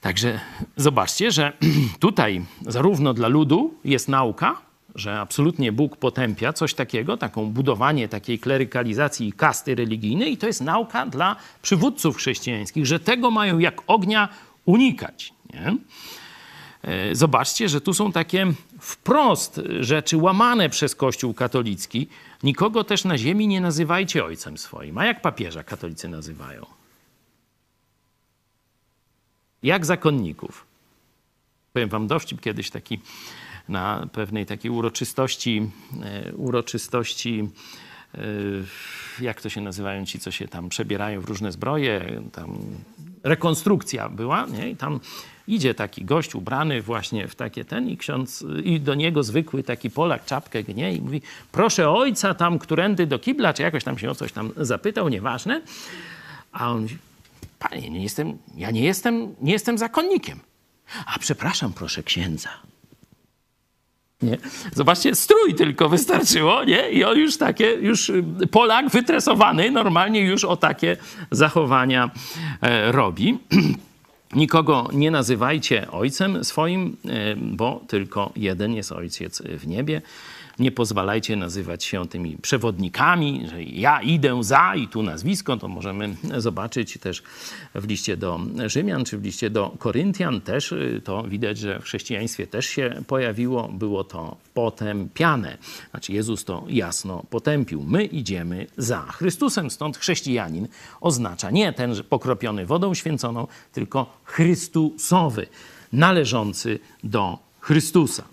Także 0.00 0.40
zobaczcie, 0.76 1.30
że 1.30 1.52
tutaj 2.00 2.44
zarówno 2.66 3.14
dla 3.14 3.28
ludu 3.28 3.74
jest 3.84 4.08
nauka, 4.08 4.56
że 4.94 5.20
absolutnie 5.20 5.72
Bóg 5.72 5.96
potępia 5.96 6.52
coś 6.52 6.74
takiego, 6.74 7.16
taką 7.16 7.50
budowanie 7.50 8.08
takiej 8.08 8.38
klerykalizacji 8.38 9.28
i 9.28 9.32
kasty 9.32 9.74
religijnej, 9.74 10.32
i 10.32 10.36
to 10.36 10.46
jest 10.46 10.60
nauka 10.60 11.06
dla 11.06 11.36
przywódców 11.62 12.16
chrześcijańskich, 12.16 12.86
że 12.86 13.00
tego 13.00 13.30
mają 13.30 13.58
jak 13.58 13.82
ognia 13.86 14.28
unikać. 14.64 15.32
Nie? 15.54 15.76
E, 16.82 17.14
zobaczcie, 17.14 17.68
że 17.68 17.80
tu 17.80 17.94
są 17.94 18.12
takie 18.12 18.46
wprost 18.80 19.60
rzeczy 19.80 20.16
łamane 20.16 20.68
przez 20.68 20.94
Kościół 20.94 21.34
katolicki. 21.34 22.08
Nikogo 22.42 22.84
też 22.84 23.04
na 23.04 23.18
ziemi 23.18 23.48
nie 23.48 23.60
nazywajcie 23.60 24.24
ojcem 24.24 24.58
swoim. 24.58 24.98
A 24.98 25.04
jak 25.04 25.22
papieża 25.22 25.62
katolicy 25.62 26.08
nazywają? 26.08 26.66
Jak 29.62 29.86
zakonników. 29.86 30.66
Powiem 31.72 31.88
wam 31.88 32.06
dowcip 32.06 32.40
kiedyś 32.40 32.70
taki 32.70 33.00
na 33.68 34.06
pewnej 34.12 34.46
takiej 34.46 34.70
uroczystości, 34.70 35.70
e, 36.02 36.32
uroczystości 36.32 37.48
e, 38.14 38.18
jak 39.20 39.40
to 39.40 39.48
się 39.48 39.60
nazywają 39.60 40.06
ci, 40.06 40.18
co 40.18 40.30
się 40.30 40.48
tam 40.48 40.68
przebierają 40.68 41.20
w 41.20 41.24
różne 41.24 41.52
zbroje, 41.52 42.22
tam 42.32 42.58
rekonstrukcja 43.22 44.08
była, 44.08 44.46
nie? 44.46 44.70
I 44.70 44.76
tam 44.76 45.00
idzie 45.48 45.74
taki 45.74 46.04
gość 46.04 46.34
ubrany 46.34 46.82
właśnie 46.82 47.28
w 47.28 47.34
takie 47.34 47.64
ten 47.64 47.88
i 47.88 47.96
ksiądz, 47.96 48.44
i 48.64 48.80
do 48.80 48.94
niego 48.94 49.22
zwykły 49.22 49.62
taki 49.62 49.90
Polak 49.90 50.24
czapkę 50.24 50.62
gnie 50.62 50.94
i 50.94 51.00
mówi, 51.00 51.22
proszę 51.52 51.90
ojca 51.90 52.34
tam, 52.34 52.58
którędy 52.58 53.06
do 53.06 53.18
kibla, 53.18 53.52
czy 53.52 53.62
jakoś 53.62 53.84
tam 53.84 53.98
się 53.98 54.10
o 54.10 54.14
coś 54.14 54.32
tam 54.32 54.50
zapytał, 54.56 55.08
nieważne. 55.08 55.62
A 56.52 56.70
on 56.70 56.82
mówi, 56.82 56.96
panie, 57.68 57.90
nie 57.90 58.02
jestem, 58.02 58.38
ja 58.56 58.70
nie 58.70 58.84
jestem, 58.84 59.34
nie 59.40 59.52
jestem 59.52 59.78
zakonnikiem. 59.78 60.40
A 61.06 61.18
przepraszam, 61.18 61.72
proszę 61.72 62.02
księdza. 62.02 62.48
Nie? 64.22 64.38
Zobaczcie, 64.72 65.14
strój 65.14 65.54
tylko 65.54 65.88
wystarczyło, 65.88 66.64
nie? 66.64 66.90
I 66.90 67.04
on 67.04 67.18
już 67.18 67.38
takie, 67.38 67.66
już 67.66 68.08
y, 68.08 68.24
Polak 68.50 68.90
wytresowany 68.90 69.70
normalnie 69.70 70.20
już 70.20 70.44
o 70.44 70.56
takie 70.56 70.96
zachowania 71.30 72.10
e, 72.60 72.92
robi. 72.92 73.38
Nikogo 74.34 74.88
nie 74.92 75.10
nazywajcie 75.10 75.90
ojcem 75.90 76.44
swoim, 76.44 76.96
e, 77.04 77.36
bo 77.36 77.84
tylko 77.88 78.32
jeden 78.36 78.74
jest 78.74 78.92
ojciec 78.92 79.42
w 79.42 79.66
niebie. 79.66 80.02
Nie 80.58 80.72
pozwalajcie 80.72 81.36
nazywać 81.36 81.84
się 81.84 82.08
tymi 82.08 82.36
przewodnikami, 82.36 83.48
że 83.48 83.62
ja 83.62 84.02
idę 84.02 84.44
za 84.44 84.74
i 84.74 84.88
tu 84.88 85.02
nazwisko, 85.02 85.56
to 85.56 85.68
możemy 85.68 86.16
zobaczyć 86.38 86.98
też 86.98 87.22
w 87.74 87.88
liście 87.88 88.16
do 88.16 88.40
Rzymian 88.66 89.04
czy 89.04 89.18
w 89.18 89.24
liście 89.24 89.50
do 89.50 89.74
Koryntian 89.78 90.40
też 90.40 90.72
y, 90.72 91.00
to 91.04 91.22
widać, 91.22 91.58
że 91.58 91.80
w 91.80 91.82
chrześcijaństwie 91.82 92.46
też 92.46 92.66
się 92.66 93.02
pojawiło, 93.06 93.68
było 93.68 94.04
to 94.04 94.36
potępiane. 94.54 95.58
Znaczy 95.90 96.12
Jezus 96.12 96.44
to 96.44 96.64
jasno 96.68 97.24
potępił. 97.30 97.82
My 97.82 98.04
idziemy 98.04 98.66
za 98.76 99.00
Chrystusem, 99.00 99.70
stąd 99.70 99.96
chrześcijanin 99.96 100.68
oznacza 101.00 101.50
nie 101.50 101.72
ten 101.72 101.94
pokropiony 102.08 102.66
wodą 102.66 102.94
święconą, 102.94 103.46
tylko 103.72 104.18
Chrystusowy, 104.24 105.46
należący 105.92 106.78
do 107.04 107.38
Chrystusa. 107.60 108.24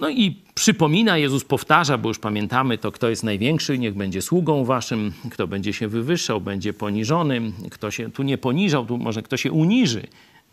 No 0.00 0.08
i 0.08 0.36
przypomina, 0.54 1.18
Jezus 1.18 1.44
powtarza, 1.44 1.98
bo 1.98 2.08
już 2.08 2.18
pamiętamy 2.18 2.78
to, 2.78 2.92
kto 2.92 3.08
jest 3.08 3.24
największy, 3.24 3.78
niech 3.78 3.94
będzie 3.94 4.22
sługą 4.22 4.64
waszym, 4.64 5.12
kto 5.30 5.46
będzie 5.46 5.72
się 5.72 5.88
wywyższał, 5.88 6.40
będzie 6.40 6.72
poniżony, 6.72 7.40
kto 7.70 7.90
się 7.90 8.10
tu 8.10 8.22
nie 8.22 8.38
poniżał, 8.38 8.86
tu 8.86 8.98
może 8.98 9.22
kto 9.22 9.36
się 9.36 9.52
uniży, 9.52 10.02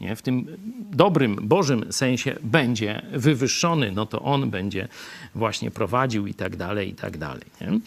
nie? 0.01 0.15
w 0.15 0.21
tym 0.21 0.57
dobrym, 0.91 1.35
Bożym 1.41 1.93
sensie 1.93 2.35
będzie 2.43 3.01
wywyższony, 3.11 3.91
no 3.91 4.05
to 4.05 4.21
On 4.21 4.49
będzie 4.49 4.87
właśnie 5.35 5.71
prowadził 5.71 6.27
i 6.27 6.33
tak 6.33 6.55
dalej, 6.55 6.89
i 6.89 6.93
tak 6.93 7.17
dalej. 7.17 7.43
Nie? 7.61 7.79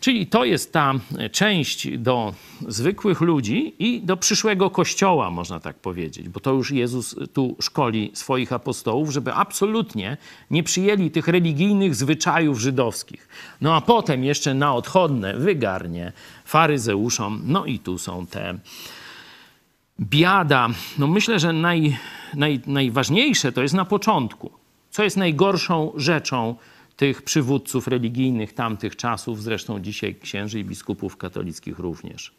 Czyli 0.00 0.26
to 0.26 0.44
jest 0.44 0.72
ta 0.72 0.94
część 1.32 1.98
do 1.98 2.34
zwykłych 2.68 3.20
ludzi 3.20 3.74
i 3.78 4.00
do 4.00 4.16
przyszłego 4.16 4.70
kościoła, 4.70 5.30
można 5.30 5.60
tak 5.60 5.76
powiedzieć, 5.76 6.28
bo 6.28 6.40
to 6.40 6.52
już 6.52 6.70
Jezus 6.70 7.16
tu 7.32 7.56
szkoli 7.60 8.10
swoich 8.14 8.52
apostołów, 8.52 9.10
żeby 9.10 9.34
absolutnie 9.34 10.16
nie 10.50 10.62
przyjęli 10.62 11.10
tych 11.10 11.28
religijnych 11.28 11.94
zwyczajów 11.94 12.58
żydowskich. 12.58 13.28
No 13.60 13.74
a 13.76 13.80
potem 13.80 14.24
jeszcze 14.24 14.54
na 14.54 14.74
odchodne 14.74 15.34
wygarnie 15.34 16.12
faryzeuszom, 16.44 17.42
no 17.44 17.64
i 17.64 17.78
tu 17.78 17.98
są 17.98 18.26
te 18.26 18.58
biada. 20.00 20.68
No 20.98 21.06
myślę, 21.06 21.38
że 21.38 21.52
naj, 21.52 21.96
naj, 22.34 22.60
najważniejsze 22.66 23.52
to 23.52 23.62
jest 23.62 23.74
na 23.74 23.84
początku. 23.84 24.50
Co 24.90 25.04
jest 25.04 25.16
najgorszą 25.16 25.92
rzeczą 25.96 26.54
tych 26.96 27.22
przywódców 27.22 27.88
religijnych 27.88 28.52
tamtych 28.52 28.96
czasów, 28.96 29.42
zresztą 29.42 29.80
dzisiaj 29.80 30.14
księży 30.14 30.60
i 30.60 30.64
biskupów 30.64 31.16
katolickich 31.16 31.78
również. 31.78 32.34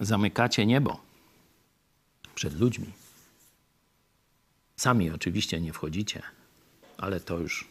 Zamykacie 0.00 0.66
niebo 0.66 1.00
przed 2.34 2.60
ludźmi. 2.60 2.86
Sami 4.76 5.10
oczywiście 5.10 5.60
nie 5.60 5.72
wchodzicie, 5.72 6.22
ale 6.98 7.20
to 7.20 7.38
już 7.38 7.68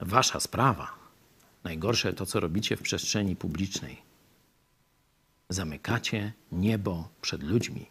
wasza 0.00 0.40
sprawa. 0.40 0.92
Najgorsze 1.64 2.12
to, 2.12 2.26
co 2.26 2.40
robicie 2.40 2.76
w 2.76 2.82
przestrzeni 2.82 3.36
publicznej. 3.36 4.02
Zamykacie 5.48 6.32
niebo 6.52 7.08
przed 7.20 7.42
ludźmi, 7.42 7.86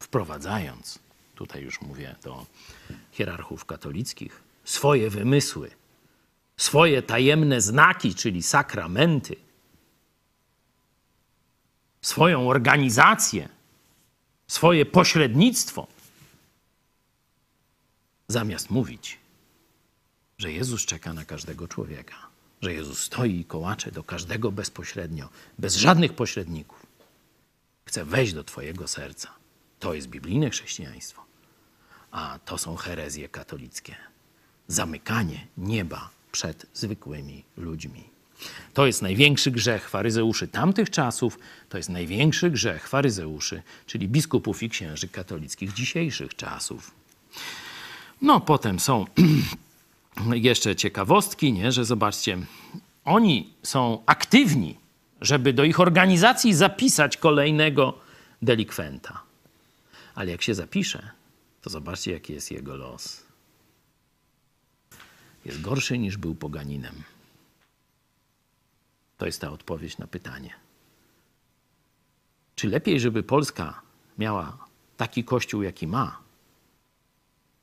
wprowadzając, 0.00 0.98
tutaj 1.34 1.62
już 1.62 1.80
mówię 1.80 2.16
do 2.22 2.46
hierarchów 3.12 3.64
katolickich, 3.64 4.42
swoje 4.64 5.10
wymysły, 5.10 5.70
swoje 6.56 7.02
tajemne 7.02 7.60
znaki, 7.60 8.14
czyli 8.14 8.42
sakramenty, 8.42 9.36
swoją 12.02 12.48
organizację, 12.48 13.48
swoje 14.46 14.86
pośrednictwo, 14.86 15.86
zamiast 18.28 18.70
mówić 18.70 19.22
że 20.42 20.52
Jezus 20.52 20.86
czeka 20.86 21.12
na 21.12 21.24
każdego 21.24 21.68
człowieka, 21.68 22.16
że 22.62 22.72
Jezus 22.72 22.98
stoi 22.98 23.40
i 23.40 23.44
kołacze 23.44 23.92
do 23.92 24.04
każdego 24.04 24.52
bezpośrednio, 24.52 25.28
bez 25.58 25.76
żadnych 25.76 26.12
pośredników. 26.12 26.86
Chce 27.84 28.04
wejść 28.04 28.32
do 28.32 28.44
Twojego 28.44 28.88
serca. 28.88 29.28
To 29.80 29.94
jest 29.94 30.08
biblijne 30.08 30.50
chrześcijaństwo, 30.50 31.24
a 32.10 32.38
to 32.44 32.58
są 32.58 32.76
herezje 32.76 33.28
katolickie. 33.28 33.96
Zamykanie 34.68 35.46
nieba 35.58 36.10
przed 36.32 36.66
zwykłymi 36.74 37.44
ludźmi. 37.56 38.04
To 38.74 38.86
jest 38.86 39.02
największy 39.02 39.50
grzech 39.50 39.88
faryzeuszy 39.88 40.48
tamtych 40.48 40.90
czasów, 40.90 41.38
to 41.68 41.76
jest 41.76 41.88
największy 41.88 42.50
grzech 42.50 42.88
faryzeuszy, 42.88 43.62
czyli 43.86 44.08
biskupów 44.08 44.62
i 44.62 44.70
księży 44.70 45.08
katolickich 45.08 45.72
dzisiejszych 45.72 46.36
czasów. 46.36 46.90
No, 48.22 48.40
potem 48.40 48.80
są 48.80 49.04
jeszcze 50.32 50.76
ciekawostki, 50.76 51.52
nie? 51.52 51.72
że 51.72 51.84
zobaczcie, 51.84 52.38
oni 53.04 53.54
są 53.62 54.02
aktywni, 54.06 54.76
żeby 55.20 55.52
do 55.52 55.64
ich 55.64 55.80
organizacji 55.80 56.54
zapisać 56.54 57.16
kolejnego 57.16 57.98
delikwenta. 58.42 59.22
Ale 60.14 60.30
jak 60.30 60.42
się 60.42 60.54
zapisze, 60.54 61.10
to 61.60 61.70
zobaczcie, 61.70 62.12
jaki 62.12 62.32
jest 62.32 62.50
jego 62.50 62.76
los. 62.76 63.22
Jest 65.44 65.60
gorszy 65.60 65.98
niż 65.98 66.16
był 66.16 66.34
poganinem. 66.34 66.94
To 69.18 69.26
jest 69.26 69.40
ta 69.40 69.50
odpowiedź 69.50 69.98
na 69.98 70.06
pytanie. 70.06 70.54
Czy 72.54 72.68
lepiej, 72.68 73.00
żeby 73.00 73.22
Polska 73.22 73.82
miała 74.18 74.58
taki 74.96 75.24
kościół, 75.24 75.62
jaki 75.62 75.86
ma, 75.86 76.18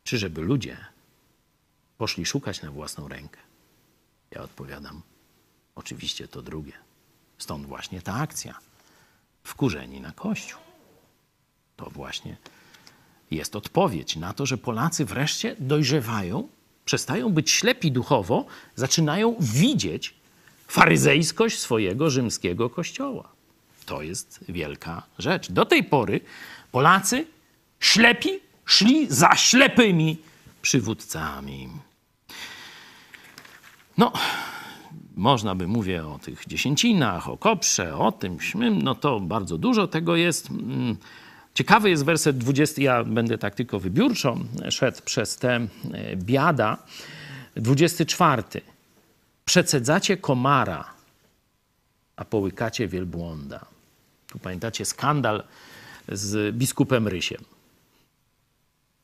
czy 0.03 0.17
żeby 0.17 0.41
ludzie 0.41 0.77
poszli 1.99 2.25
szukać 2.25 2.61
na 2.61 2.71
własną 2.71 3.07
rękę? 3.07 3.39
Ja 4.31 4.41
odpowiadam, 4.41 5.01
oczywiście 5.75 6.27
to 6.27 6.41
drugie. 6.41 6.73
Stąd 7.37 7.65
właśnie 7.65 8.01
ta 8.01 8.13
akcja. 8.13 8.59
Wkurzeni 9.43 10.01
na 10.01 10.11
Kościół. 10.11 10.59
To 11.75 11.89
właśnie 11.89 12.37
jest 13.31 13.55
odpowiedź 13.55 14.15
na 14.15 14.33
to, 14.33 14.45
że 14.45 14.57
Polacy 14.57 15.05
wreszcie 15.05 15.55
dojrzewają, 15.59 16.47
przestają 16.85 17.29
być 17.29 17.51
ślepi 17.51 17.91
duchowo, 17.91 18.45
zaczynają 18.75 19.35
widzieć 19.39 20.13
faryzejskość 20.67 21.59
swojego 21.59 22.09
rzymskiego 22.09 22.69
kościoła. 22.69 23.29
To 23.85 24.01
jest 24.01 24.39
wielka 24.49 25.03
rzecz. 25.17 25.51
Do 25.51 25.65
tej 25.65 25.83
pory 25.83 26.21
Polacy 26.71 27.27
ślepi 27.79 28.29
szli 28.65 29.07
za 29.09 29.35
ślepymi 29.35 30.17
przywódcami. 30.61 31.88
No, 33.99 34.11
można 35.15 35.55
by 35.55 35.67
mówię 35.67 36.07
o 36.07 36.19
tych 36.19 36.47
dziesięcinach, 36.47 37.29
o 37.29 37.37
koprze, 37.37 37.97
o 37.97 38.11
tym, 38.11 38.41
śmym, 38.41 38.81
no 38.81 38.95
to 38.95 39.19
bardzo 39.19 39.57
dużo 39.57 39.87
tego 39.87 40.15
jest. 40.15 40.51
Mm, 40.51 40.97
ciekawy 41.53 41.89
jest 41.89 42.05
werset 42.05 42.37
20, 42.37 42.81
ja 42.81 43.03
będę 43.03 43.37
tak 43.37 43.55
tylko 43.55 43.79
wybiórczo 43.79 44.37
szedł 44.69 45.01
przez 45.05 45.37
te 45.37 45.55
e, 45.55 45.67
biada. 46.15 46.77
24. 47.55 48.43
Przecedzacie 49.45 50.17
komara, 50.17 50.93
a 52.15 52.25
połykacie 52.25 52.87
wielbłąda. 52.87 53.65
Tu 54.27 54.39
pamiętacie 54.39 54.85
skandal 54.85 55.43
z 56.07 56.55
biskupem 56.55 57.07
Rysiem, 57.07 57.43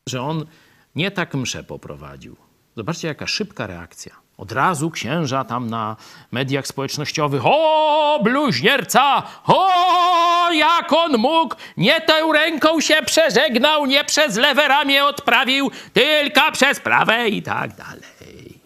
że 0.06 0.22
on 0.22 0.46
nie 0.94 1.10
tak 1.10 1.34
mszę 1.34 1.64
poprowadził. 1.64 2.36
Zobaczcie, 2.76 3.08
jaka 3.08 3.26
szybka 3.26 3.66
reakcja. 3.66 4.25
Od 4.38 4.52
razu 4.52 4.90
księża 4.90 5.44
tam 5.44 5.70
na 5.70 5.96
mediach 6.32 6.66
społecznościowych. 6.66 7.42
O, 7.44 8.20
bluźnierca! 8.24 9.22
O, 9.46 10.52
jak 10.52 10.92
on 10.92 11.16
mógł! 11.16 11.56
Nie 11.76 12.00
tą 12.00 12.32
ręką 12.32 12.80
się 12.80 13.02
przeżegnał, 13.06 13.86
nie 13.86 14.04
przez 14.04 14.36
lewe 14.36 14.68
ramię 14.68 15.04
odprawił, 15.04 15.70
tylko 15.92 16.52
przez 16.52 16.80
prawe 16.80 17.28
i 17.28 17.42
tak 17.42 17.76
dalej. 17.76 18.60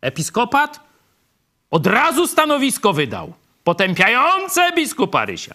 Episkopat 0.00 0.80
od 1.70 1.86
razu 1.86 2.26
stanowisko 2.26 2.92
wydał, 2.92 3.32
potępiające 3.64 4.72
biskupa 4.72 5.24
Rysia. 5.24 5.54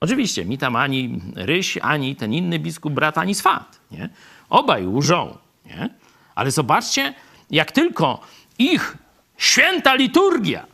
Oczywiście, 0.00 0.44
mi 0.44 0.58
tam 0.58 0.76
ani 0.76 1.20
Ryś, 1.36 1.78
ani 1.82 2.16
ten 2.16 2.34
inny 2.34 2.58
biskup, 2.58 2.92
brat, 2.92 3.18
ani 3.18 3.34
swat. 3.34 3.78
Nie? 3.90 4.08
Obaj 4.50 4.86
łżą. 4.86 5.38
Nie? 5.66 5.88
Ale 6.34 6.50
zobaczcie, 6.50 7.14
jak 7.52 7.72
tylko 7.72 8.20
ich 8.58 8.96
święta 9.36 9.94
liturgia 9.94 10.66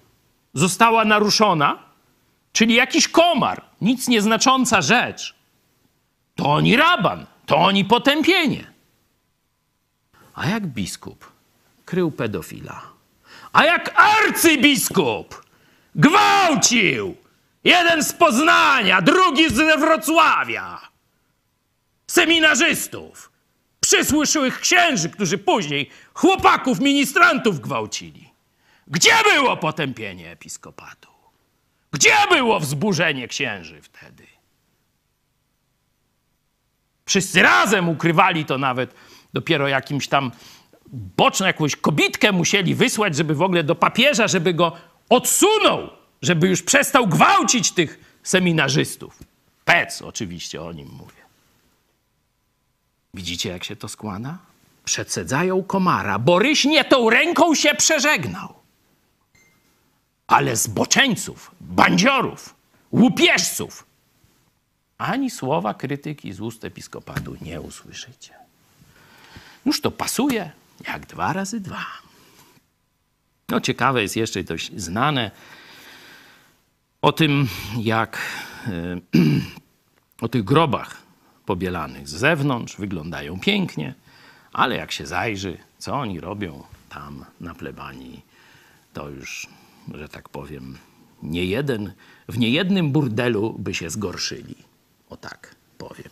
została 0.55 1.05
naruszona, 1.05 1.79
czyli 2.53 2.75
jakiś 2.75 3.09
komar, 3.09 3.65
nic 3.81 4.09
nieznacząca 4.09 4.83
rzecz, 4.83 5.35
to 6.35 6.45
oni 6.53 6.77
raban, 6.77 7.27
to 7.47 7.57
oni 7.57 7.85
potępienie. 7.85 8.73
A 10.35 10.47
jak 10.47 10.67
biskup 10.67 11.33
krył 11.85 12.11
pedofila, 12.11 12.83
a 13.53 13.65
jak 13.65 13.95
arcybiskup 13.97 15.45
gwałcił 15.95 17.17
Jeden 17.65 18.05
z 18.05 18.13
Poznania, 18.13 19.03
drugi 19.03 19.49
z 19.49 19.81
Wrocławia. 19.81 20.81
Seminarzystów, 22.07 23.31
przysłyszłych 23.81 24.61
księży, 24.61 25.11
którzy 25.11 25.39
później 25.39 25.91
chłopaków, 26.19 26.81
ministrantów 26.81 27.61
gwałcili. 27.61 28.31
Gdzie 28.87 29.13
było 29.25 29.57
potępienie 29.57 30.31
episkopatu? 30.31 31.09
Gdzie 31.93 32.15
było 32.29 32.61
wzburzenie 32.61 33.29
księży 33.29 33.83
wtedy? 33.83 34.27
Wszyscy 37.07 37.43
razem 37.43 37.89
ukrywali 37.89 38.45
to 38.45 38.59
nawet 38.59 38.95
dopiero 39.33 39.69
jakimś 39.69 40.09
tam 40.09 40.33
boczną 40.93 41.47
jakąś 41.47 41.77
kobitkę 41.77 42.33
musieli 42.33 42.75
wysłać, 42.75 43.17
żeby 43.17 43.35
w 43.35 43.43
ogóle 43.43 43.65
do 43.65 43.75
papieża, 43.75 44.29
żeby 44.29 44.55
go 44.55 44.73
odsunął, 45.09 45.91
żeby 46.23 46.49
już 46.49 46.63
przestał 46.63 47.07
gwałcić 47.07 47.73
tych 47.73 48.19
seminarzystów. 48.23 49.19
Pec 49.65 50.03
oczywiście 50.03 50.63
o 50.63 50.73
nim 50.73 50.89
mówię. 50.89 51.23
Widzicie, 53.15 53.49
jak 53.49 53.65
się 53.65 53.77
to 53.77 53.89
składa? 53.89 54.48
Przecedzają 54.89 55.63
komara. 55.63 56.19
Boryś 56.19 56.65
nie 56.65 56.85
tą 56.85 57.11
ręką 57.11 57.55
się 57.55 57.75
przeżegnał. 57.75 58.55
Ale 60.27 60.57
zboczeńców, 60.57 61.51
bandziorów, 61.61 62.55
łupieżców 62.93 63.87
ani 64.99 65.31
słowa 65.31 65.75
krytyki 65.75 66.33
z 66.33 66.41
ust 66.41 66.65
episkopatu 66.65 67.37
nie 67.41 67.61
usłyszycie. 67.61 68.35
Już 69.67 69.81
to 69.81 69.91
pasuje 69.91 70.51
jak 70.87 71.07
dwa 71.07 71.33
razy 71.33 71.61
dwa. 71.61 71.87
No 73.49 73.61
ciekawe 73.61 74.03
jest 74.03 74.17
jeszcze 74.17 74.45
dość 74.45 74.73
znane 74.77 75.31
o 77.03 77.13
tym, 77.13 77.49
jak 77.79 78.19
o 80.21 80.29
tych 80.29 80.45
grobach 80.45 81.03
pobielanych 81.47 82.09
z 82.09 82.13
zewnątrz 82.13 82.77
wyglądają 82.77 83.41
pięknie, 83.41 83.95
ale 84.53 84.77
jak 84.77 84.93
się 84.93 85.07
zajrzy, 85.07 85.59
co 85.79 85.95
oni 85.95 86.21
robią 86.21 86.63
tam 86.89 87.25
na 87.41 87.55
plebanii, 87.55 88.23
to 88.93 89.09
już, 89.09 89.47
że 89.95 90.09
tak 90.09 90.29
powiem, 90.29 90.79
nie 91.23 91.45
jeden, 91.45 91.93
w 92.29 92.39
niejednym 92.39 92.93
burdelu 92.93 93.55
by 93.59 93.75
się 93.75 93.91
zgorszyli. 93.91 94.55
O 95.11 95.17
tak 95.17 95.55
powiem. 95.79 96.11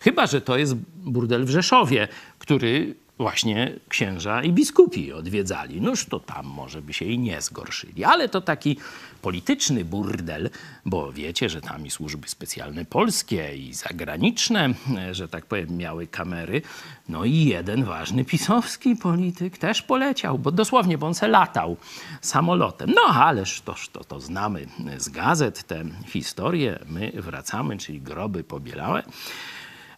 Chyba, 0.00 0.26
że 0.26 0.40
to 0.40 0.58
jest 0.58 0.74
burdel 0.96 1.44
w 1.44 1.50
Rzeszowie, 1.50 2.08
który 2.38 2.94
właśnie 3.22 3.72
księża 3.88 4.42
i 4.42 4.52
biskupi 4.52 5.12
odwiedzali. 5.12 5.80
Noż 5.80 6.06
to 6.06 6.20
tam 6.20 6.46
może 6.46 6.82
by 6.82 6.92
się 6.92 7.04
i 7.04 7.18
nie 7.18 7.40
zgorszyli. 7.40 8.04
Ale 8.04 8.28
to 8.28 8.40
taki 8.40 8.76
polityczny 9.22 9.84
burdel, 9.84 10.50
bo 10.86 11.12
wiecie, 11.12 11.48
że 11.48 11.60
tam 11.60 11.86
i 11.86 11.90
służby 11.90 12.28
specjalne 12.28 12.84
polskie 12.84 13.56
i 13.56 13.74
zagraniczne, 13.74 14.74
że 15.12 15.28
tak 15.28 15.46
powiem, 15.46 15.76
miały 15.76 16.06
kamery. 16.06 16.62
No 17.08 17.24
i 17.24 17.44
jeden 17.44 17.84
ważny 17.84 18.24
pisowski 18.24 18.96
polityk 18.96 19.58
też 19.58 19.82
poleciał, 19.82 20.38
bo 20.38 20.52
dosłownie, 20.52 20.98
bo 20.98 21.12
latał 21.22 21.76
samolotem. 22.20 22.90
No 22.94 23.14
ależ 23.14 23.60
toż 23.60 23.88
to, 23.88 24.04
to 24.04 24.20
znamy 24.20 24.66
z 24.96 25.08
gazet 25.08 25.62
tę 25.62 25.84
historię. 26.06 26.78
My 26.86 27.12
wracamy, 27.14 27.78
czyli 27.78 28.00
groby 28.00 28.44
pobielałe. 28.44 29.02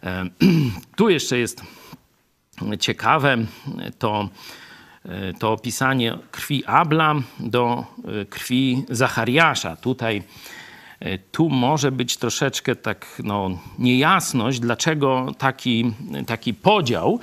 Tu 0.96 1.08
jeszcze 1.08 1.38
jest 1.38 1.62
ciekawe 2.80 3.36
to, 3.98 4.28
to 5.38 5.52
opisanie 5.52 6.18
krwi 6.30 6.64
Abla 6.64 7.14
do 7.40 7.84
e, 8.20 8.24
krwi 8.24 8.84
Zachariasza. 8.90 9.76
Tutaj 9.76 10.22
e, 11.00 11.18
tu 11.18 11.48
może 11.48 11.92
być 11.92 12.16
troszeczkę 12.16 12.76
tak 12.76 13.06
no, 13.24 13.58
niejasność, 13.78 14.60
dlaczego 14.60 15.34
taki, 15.38 15.92
taki 16.26 16.54
podział. 16.54 17.20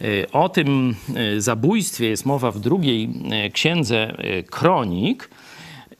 E, 0.00 0.32
o 0.32 0.48
tym 0.48 0.94
zabójstwie 1.38 2.08
jest 2.08 2.26
mowa 2.26 2.50
w 2.50 2.60
drugiej 2.60 3.10
księdze 3.52 4.16
Kronik 4.50 5.30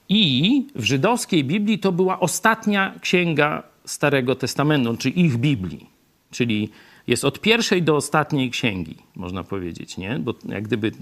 i 0.09 0.67
w 0.75 0.85
żydowskiej 0.85 1.45
Biblii 1.45 1.79
to 1.79 1.93
była 1.93 2.21
ostatnia 2.21 2.95
księga 3.01 3.63
Starego 3.85 4.35
Testamentu, 4.35 4.97
czy 4.97 5.11
ich 5.11 5.37
Biblii, 5.37 5.91
czyli 6.31 6.71
jest 7.07 7.25
od 7.25 7.41
pierwszej 7.41 7.83
do 7.83 7.97
ostatniej 7.97 8.51
księgi, 8.51 8.97
można 9.17 9.45
powiedzieć, 9.45 9.97
nie? 9.97 10.19
Bo 10.19 10.35
jak 10.49 10.65
gdyby, 10.65 10.93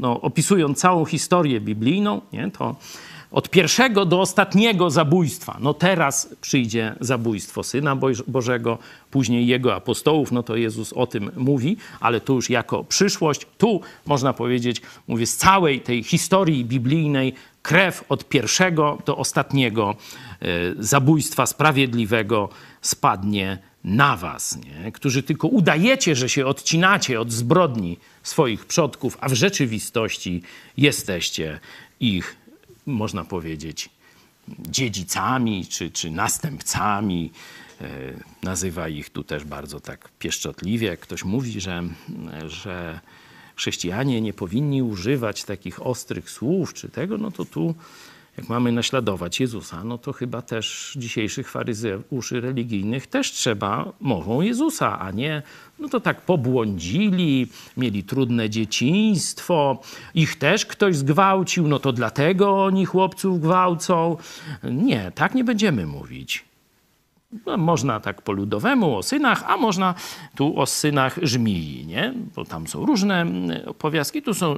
no, 0.00 0.20
opisując 0.20 0.78
całą 0.78 1.04
historię 1.04 1.60
biblijną, 1.60 2.20
nie? 2.32 2.50
to 2.50 2.76
od 3.30 3.50
pierwszego 3.50 4.04
do 4.04 4.20
ostatniego 4.20 4.90
zabójstwa. 4.90 5.56
No 5.60 5.74
teraz 5.74 6.34
przyjdzie 6.40 6.94
zabójstwo 7.00 7.62
Syna 7.62 7.96
Bożego, 8.26 8.78
później 9.10 9.46
Jego 9.46 9.74
apostołów, 9.74 10.32
no 10.32 10.42
to 10.42 10.56
Jezus 10.56 10.92
o 10.92 11.06
tym 11.06 11.30
mówi, 11.36 11.76
ale 12.00 12.20
tu 12.20 12.34
już 12.34 12.50
jako 12.50 12.84
przyszłość, 12.84 13.46
tu 13.58 13.80
można 14.06 14.32
powiedzieć, 14.32 14.82
mówię, 15.08 15.26
z 15.26 15.36
całej 15.36 15.80
tej 15.80 16.02
historii 16.02 16.64
biblijnej 16.64 17.34
krew 17.62 18.04
od 18.08 18.28
pierwszego 18.28 18.98
do 19.06 19.16
ostatniego 19.16 19.94
e, 20.42 20.46
zabójstwa 20.78 21.46
sprawiedliwego 21.46 22.48
spadnie 22.80 23.58
na 23.84 24.16
was, 24.16 24.58
nie? 24.64 24.92
którzy 24.92 25.22
tylko 25.22 25.48
udajecie, 25.48 26.16
że 26.16 26.28
się 26.28 26.46
odcinacie 26.46 27.20
od 27.20 27.32
zbrodni 27.32 27.98
swoich 28.22 28.64
przodków, 28.64 29.18
a 29.20 29.28
w 29.28 29.34
rzeczywistości 29.34 30.42
jesteście 30.76 31.60
ich, 32.00 32.36
można 32.86 33.24
powiedzieć, 33.24 33.90
dziedzicami 34.58 35.66
czy, 35.66 35.90
czy 35.90 36.10
następcami. 36.10 37.32
E, 37.80 37.86
nazywa 38.42 38.88
ich 38.88 39.10
tu 39.10 39.24
też 39.24 39.44
bardzo 39.44 39.80
tak 39.80 40.08
pieszczotliwie. 40.18 40.96
Ktoś 40.96 41.24
mówi, 41.24 41.60
że, 41.60 41.82
że 42.46 43.00
chrześcijanie 43.56 44.20
nie 44.20 44.32
powinni 44.32 44.82
używać 44.82 45.44
takich 45.44 45.86
ostrych 45.86 46.30
słów 46.30 46.74
czy 46.74 46.88
tego, 46.88 47.18
no 47.18 47.30
to 47.30 47.44
tu 47.44 47.74
jak 48.40 48.48
mamy 48.48 48.72
naśladować 48.72 49.40
Jezusa, 49.40 49.84
no 49.84 49.98
to 49.98 50.12
chyba 50.12 50.42
też 50.42 50.92
dzisiejszych 50.96 51.50
faryzeuszy 51.50 52.40
religijnych 52.40 53.06
też 53.06 53.32
trzeba 53.32 53.92
mową 54.00 54.40
Jezusa, 54.40 55.00
a 55.00 55.10
nie, 55.10 55.42
no 55.78 55.88
to 55.88 56.00
tak 56.00 56.20
pobłądzili, 56.20 57.46
mieli 57.76 58.04
trudne 58.04 58.50
dzieciństwo, 58.50 59.80
ich 60.14 60.36
też 60.36 60.66
ktoś 60.66 60.96
zgwałcił, 60.96 61.68
no 61.68 61.78
to 61.78 61.92
dlatego 61.92 62.64
oni 62.64 62.84
chłopców 62.84 63.40
gwałcą. 63.40 64.16
Nie, 64.64 65.12
tak 65.14 65.34
nie 65.34 65.44
będziemy 65.44 65.86
mówić. 65.86 66.44
No, 67.46 67.56
można 67.56 68.00
tak 68.00 68.22
po 68.22 68.32
ludowemu 68.32 68.96
o 68.96 69.02
synach, 69.02 69.44
a 69.46 69.56
można 69.56 69.94
tu 70.36 70.60
o 70.60 70.66
synach 70.66 71.18
żmii, 71.22 71.86
nie? 71.86 72.14
Bo 72.36 72.44
tam 72.44 72.66
są 72.66 72.86
różne 72.86 73.26
opowiastki. 73.66 74.22
Tu 74.22 74.34
są 74.34 74.56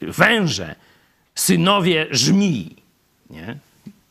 węże, 0.00 0.74
synowie 1.34 2.06
żmii 2.10 2.85
nie? 3.30 3.58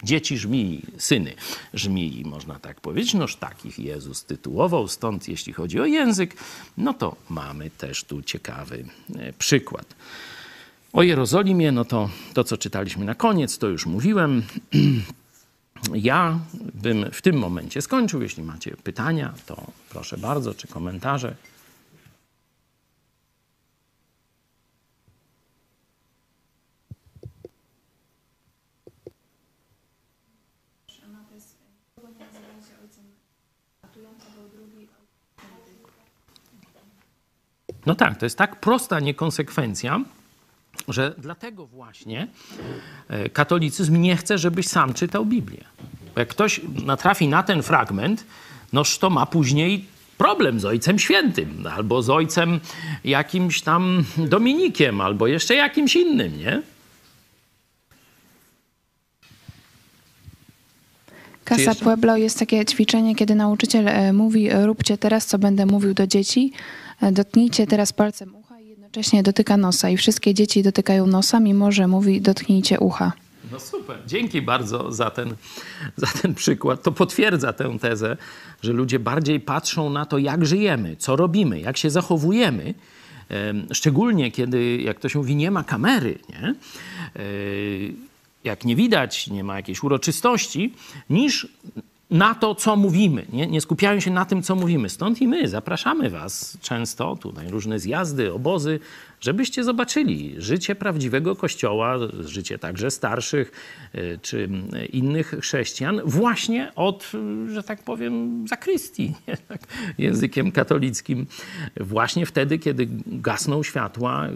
Dzieci 0.03 0.37
żmii, 0.37 0.81
syny 0.97 1.33
żmii, 1.73 2.23
można 2.25 2.59
tak 2.59 2.81
powiedzieć. 2.81 3.13
Noż 3.13 3.35
takich 3.35 3.79
Jezus 3.79 4.23
tytułował, 4.23 4.87
stąd 4.87 5.27
jeśli 5.27 5.53
chodzi 5.53 5.79
o 5.79 5.85
język, 5.85 6.35
no 6.77 6.93
to 6.93 7.15
mamy 7.29 7.69
też 7.69 8.03
tu 8.03 8.21
ciekawy 8.21 8.85
e, 9.15 9.33
przykład. 9.33 9.95
O 10.93 11.03
Jerozolimie, 11.03 11.71
no 11.71 11.85
to 11.85 12.09
to, 12.33 12.43
co 12.43 12.57
czytaliśmy 12.57 13.05
na 13.05 13.15
koniec, 13.15 13.57
to 13.57 13.67
już 13.67 13.85
mówiłem. 13.85 14.43
Ja 15.93 16.39
bym 16.73 17.11
w 17.11 17.21
tym 17.21 17.37
momencie 17.37 17.81
skończył. 17.81 18.21
Jeśli 18.21 18.43
macie 18.43 18.77
pytania, 18.83 19.33
to 19.45 19.71
proszę 19.89 20.17
bardzo, 20.17 20.53
czy 20.53 20.67
komentarze. 20.67 21.35
No 37.85 37.95
tak, 37.95 38.17
to 38.17 38.25
jest 38.25 38.37
tak 38.37 38.55
prosta 38.55 38.99
niekonsekwencja, 38.99 40.01
że 40.87 41.15
dlatego 41.17 41.65
właśnie 41.65 42.27
e, 43.07 43.29
katolicyzm 43.29 44.01
nie 44.01 44.17
chce, 44.17 44.37
żebyś 44.37 44.67
sam 44.67 44.93
czytał 44.93 45.25
Biblię. 45.25 45.63
Bo 46.13 46.19
jak 46.19 46.29
ktoś 46.29 46.61
natrafi 46.85 47.27
na 47.27 47.43
ten 47.43 47.63
fragment, 47.63 48.25
noż 48.73 48.97
to 48.97 49.09
ma 49.09 49.25
później 49.25 49.85
problem 50.17 50.59
z 50.59 50.65
Ojcem 50.65 50.99
Świętym, 50.99 51.63
albo 51.75 52.01
z 52.01 52.09
Ojcem 52.09 52.59
jakimś 53.03 53.61
tam 53.61 54.03
Dominikiem, 54.17 55.01
albo 55.01 55.27
jeszcze 55.27 55.55
jakimś 55.55 55.95
innym, 55.95 56.37
nie? 56.37 56.61
Casa 61.49 61.75
Pueblo 61.75 62.17
jest 62.17 62.39
takie 62.39 62.65
ćwiczenie, 62.65 63.15
kiedy 63.15 63.35
nauczyciel 63.35 63.87
e, 63.87 64.13
mówi: 64.13 64.49
Róbcie 64.65 64.97
teraz, 64.97 65.25
co 65.25 65.37
będę 65.39 65.65
mówił 65.65 65.93
do 65.93 66.07
dzieci, 66.07 66.51
E, 66.51 66.84
dotknijcie 67.11 67.67
teraz 67.67 67.93
palcem 67.93 68.35
ucha 68.35 68.59
i 68.59 68.67
jednocześnie 68.67 69.23
dotyka 69.23 69.57
nosa. 69.57 69.89
I 69.89 69.97
wszystkie 69.97 70.33
dzieci 70.33 70.63
dotykają 70.63 71.07
nosa, 71.07 71.39
mimo 71.39 71.71
że 71.71 71.87
mówi 71.87 72.21
dotknijcie 72.21 72.79
ucha. 72.79 73.11
No 73.51 73.59
super. 73.59 73.97
Dzięki 74.07 74.41
bardzo 74.41 74.91
za 74.91 75.09
ten, 75.09 75.35
za 75.97 76.07
ten 76.21 76.35
przykład. 76.35 76.83
To 76.83 76.91
potwierdza 76.91 77.53
tę 77.53 77.79
tezę, 77.79 78.17
że 78.61 78.73
ludzie 78.73 78.99
bardziej 78.99 79.39
patrzą 79.39 79.89
na 79.89 80.05
to, 80.05 80.17
jak 80.17 80.45
żyjemy, 80.45 80.95
co 80.95 81.15
robimy, 81.15 81.59
jak 81.59 81.77
się 81.77 81.89
zachowujemy. 81.89 82.73
Szczególnie 83.71 84.31
kiedy, 84.31 84.77
jak 84.77 84.99
to 84.99 85.09
się 85.09 85.19
mówi, 85.19 85.35
nie 85.35 85.51
ma 85.51 85.63
kamery, 85.63 86.19
nie? 86.29 86.47
E, 86.47 86.55
jak 88.43 88.65
nie 88.65 88.75
widać, 88.75 89.27
nie 89.27 89.43
ma 89.43 89.55
jakiejś 89.55 89.83
uroczystości, 89.83 90.73
niż 91.09 91.47
na 92.11 92.35
to, 92.35 92.55
co 92.55 92.75
mówimy. 92.75 93.25
Nie, 93.33 93.47
nie 93.47 93.61
skupiają 93.61 93.99
się 93.99 94.11
na 94.11 94.25
tym, 94.25 94.43
co 94.43 94.55
mówimy. 94.55 94.89
Stąd 94.89 95.21
i 95.21 95.27
my 95.27 95.47
zapraszamy 95.47 96.09
Was 96.09 96.57
często, 96.61 97.15
tutaj 97.15 97.49
różne 97.49 97.79
zjazdy, 97.79 98.33
obozy, 98.33 98.79
żebyście 99.21 99.63
zobaczyli 99.63 100.35
życie 100.37 100.75
prawdziwego 100.75 101.35
Kościoła, 101.35 101.97
życie 102.19 102.59
także 102.59 102.91
starszych 102.91 103.51
y, 103.95 104.19
czy 104.21 104.49
innych 104.93 105.35
chrześcijan, 105.41 106.01
właśnie 106.05 106.71
od, 106.75 107.11
że 107.53 107.63
tak 107.63 107.83
powiem, 107.83 108.45
zakrystii? 108.47 109.13
Tak, 109.47 109.61
językiem 109.97 110.51
katolickim. 110.51 111.25
Właśnie 111.77 112.25
wtedy, 112.25 112.59
kiedy 112.59 112.87
gasną 113.07 113.63
światła, 113.63 114.27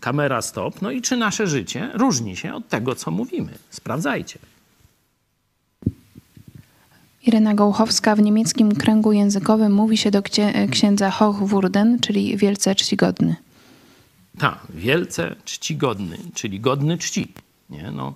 kamera 0.00 0.42
stop, 0.42 0.82
no 0.82 0.90
i 0.90 1.02
czy 1.02 1.16
nasze 1.16 1.46
życie 1.46 1.90
różni 1.94 2.36
się 2.36 2.54
od 2.54 2.68
tego, 2.68 2.94
co 2.94 3.10
mówimy. 3.10 3.52
Sprawdzajcie. 3.70 4.38
Irena 7.22 7.54
Gołchowska 7.54 8.16
w 8.16 8.22
niemieckim 8.22 8.74
kręgu 8.74 9.12
językowym 9.12 9.72
mówi 9.72 9.96
się 9.96 10.10
do 10.10 10.22
księdza 10.70 11.10
Hochwurden, 11.10 12.00
czyli 12.00 12.36
wielce 12.36 12.74
czcigodny. 12.74 13.36
Tak, 14.38 14.58
wielce 14.70 15.36
czcigodny, 15.44 16.18
czyli 16.34 16.60
godny 16.60 16.98
czci. 16.98 17.32
Nie? 17.70 17.90
No, 17.90 18.14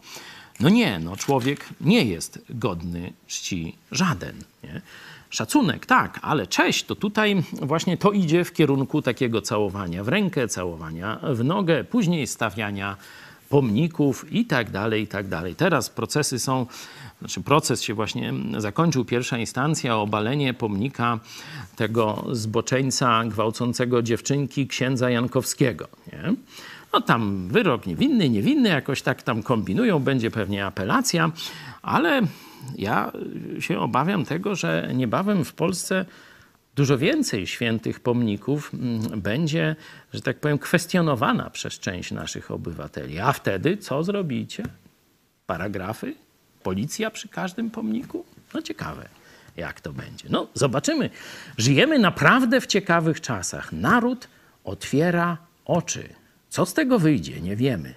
no 0.61 0.68
nie, 0.68 0.98
no 0.98 1.16
człowiek 1.16 1.68
nie 1.80 2.05
jest 2.05 2.38
godny 2.50 3.12
czci 3.26 3.76
żaden. 3.90 4.34
Nie? 4.64 4.80
Szacunek, 5.30 5.86
tak, 5.86 6.18
ale 6.22 6.46
cześć, 6.46 6.84
to 6.84 6.94
tutaj 6.94 7.42
właśnie 7.53 7.96
to 7.96 8.12
idzie 8.12 8.44
w 8.44 8.53
kierunku 8.53 9.03
takiego 9.03 9.42
całowania 9.42 10.05
w 10.05 10.09
rękę, 10.09 10.48
całowania 10.48 11.18
w 11.32 11.44
nogę, 11.44 11.84
później 11.84 12.26
stawiania 12.26 12.96
pomników 13.53 14.32
i 14.32 14.44
tak 14.44 14.70
dalej, 14.70 15.03
i 15.03 15.07
tak 15.07 15.28
dalej. 15.28 15.55
Teraz 15.55 15.90
procesy 15.90 16.38
są 16.38 16.66
znaczy 17.18 17.40
proces 17.40 17.82
się 17.82 17.94
właśnie 17.94 18.32
zakończył, 18.59 19.05
pierwsza 19.05 19.38
instancja, 19.38 19.96
obalenie 19.96 20.55
pomnika 20.55 21.20
tego 21.76 22.24
zboczeńca 22.30 23.24
gwałcącego 23.24 24.03
dziewczynki 24.03 24.66
księdza 24.66 25.11
Jankowskiego. 25.11 25.88
Nie? 26.12 26.34
No 26.92 27.00
tam 27.00 27.48
wyrok 27.48 27.86
niewinny, 27.86 28.30
niewinny, 28.30 28.68
jakoś 28.68 29.03
tak 29.03 29.22
tam 29.22 29.42
kombinują, 29.42 29.98
będzie 29.98 30.30
pewnie 30.30 30.66
apelacja, 30.66 31.30
ale 31.82 32.20
ja 32.78 33.12
się 33.61 33.78
obawiam 33.78 34.24
tego, 34.24 34.55
że 34.55 34.90
niebawem 34.94 35.44
w 35.44 35.53
Polsce 35.53 36.05
dużo 36.74 36.98
więcej 36.98 37.46
świętych 37.46 38.00
pomników 38.00 38.70
mm, 38.74 39.20
będzie, 39.20 39.76
że 40.12 40.20
tak 40.20 40.40
powiem, 40.40 40.58
kwestionowana 40.58 41.50
przez 41.50 41.78
część 41.78 42.10
naszych 42.10 42.50
obywateli. 42.50 43.18
A 43.18 43.32
wtedy 43.32 43.76
co 43.76 44.04
zrobicie? 44.04 44.62
Paragrafy? 45.46 46.14
Policja 46.62 47.10
przy 47.10 47.28
każdym 47.28 47.70
pomniku? 47.70 48.24
No 48.54 48.62
ciekawe, 48.62 49.08
jak 49.56 49.80
to 49.80 49.92
będzie. 49.92 50.28
No 50.30 50.46
zobaczymy. 50.54 51.10
Żyjemy 51.58 51.98
naprawdę 51.98 52.60
w 52.60 52.66
ciekawych 52.66 53.20
czasach. 53.20 53.72
Naród 53.72 54.28
otwiera 54.64 55.38
oczy. 55.64 56.08
Co 56.48 56.66
z 56.66 56.74
tego 56.74 56.98
wyjdzie, 56.98 57.40
nie 57.40 57.56
wiemy. 57.56 57.94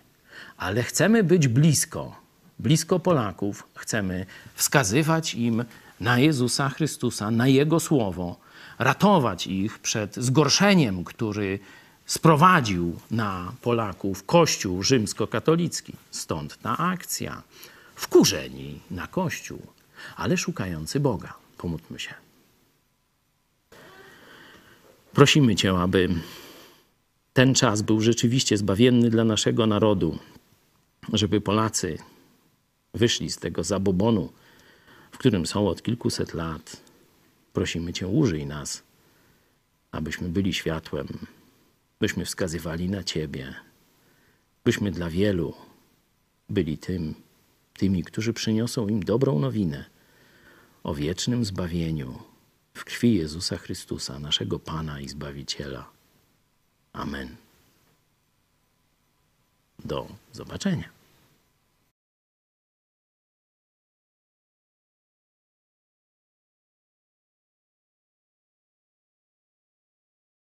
Ale 0.58 0.84
chcemy 0.84 1.24
być 1.24 1.48
blisko, 1.48 2.22
blisko 2.60 3.00
Polaków. 3.00 3.68
Chcemy 3.76 4.26
wskazywać 4.56 5.36
im 5.36 5.66
na 6.00 6.20
Jezusa 6.20 6.70
Chrystusa, 6.70 7.32
na 7.32 7.48
Jego 7.48 7.80
Słowo, 7.80 8.45
ratować 8.80 9.48
ich 9.48 9.80
przed 9.80 10.16
zgorszeniem, 10.16 11.04
który 11.04 11.60
sprowadził 12.06 13.00
na 13.12 13.54
Polaków 13.62 14.26
Kościół 14.26 14.84
rzymskokatolicki. 14.84 15.94
Stąd 16.12 16.58
ta 16.62 16.78
akcja 16.78 17.42
wkurzeni 17.96 18.80
na 18.92 19.08
Kościół, 19.08 19.62
ale 20.16 20.38
szukający 20.38 21.00
Boga. 21.00 21.34
Pomódlmy 21.58 22.00
się. 22.00 22.14
Prosimy 25.14 25.56
Cię, 25.56 25.78
aby 25.78 26.10
ten 27.34 27.56
czas 27.56 27.82
był 27.82 28.02
rzeczywiście 28.02 28.58
zbawienny 28.58 29.10
dla 29.10 29.24
naszego 29.24 29.68
narodu, 29.68 30.20
żeby 31.14 31.42
Polacy 31.42 31.98
wyszli 32.94 33.32
z 33.32 33.38
tego 33.38 33.64
zabobonu, 33.64 34.30
w 35.12 35.18
którym 35.18 35.46
są 35.46 35.68
od 35.68 35.84
kilkuset 35.84 36.34
lat. 36.34 36.85
Prosimy 37.56 37.94
Cię, 37.94 38.08
użyj 38.08 38.46
nas, 38.46 38.84
abyśmy 39.92 40.30
byli 40.30 40.54
światłem, 40.54 41.08
byśmy 42.00 42.26
wskazywali 42.26 42.90
na 42.90 43.04
Ciebie, 43.04 43.56
byśmy 44.64 44.92
dla 44.92 45.10
wielu 45.10 45.54
byli 46.50 46.78
tym, 46.78 47.16
tymi, 47.74 48.04
którzy 48.04 48.34
przyniosą 48.34 48.88
im 48.88 49.04
dobrą 49.04 49.40
nowinę 49.40 49.86
o 50.84 50.94
wiecznym 50.96 51.46
zbawieniu 51.46 52.20
w 52.74 52.86
krwi 52.86 53.16
Jezusa 53.16 53.58
Chrystusa, 53.58 54.20
naszego 54.20 54.60
Pana 54.60 55.00
i 55.00 55.10
Zbawiciela. 55.10 55.90
Amen. 56.94 57.36
Do 59.86 60.08
zobaczenia. 60.34 60.95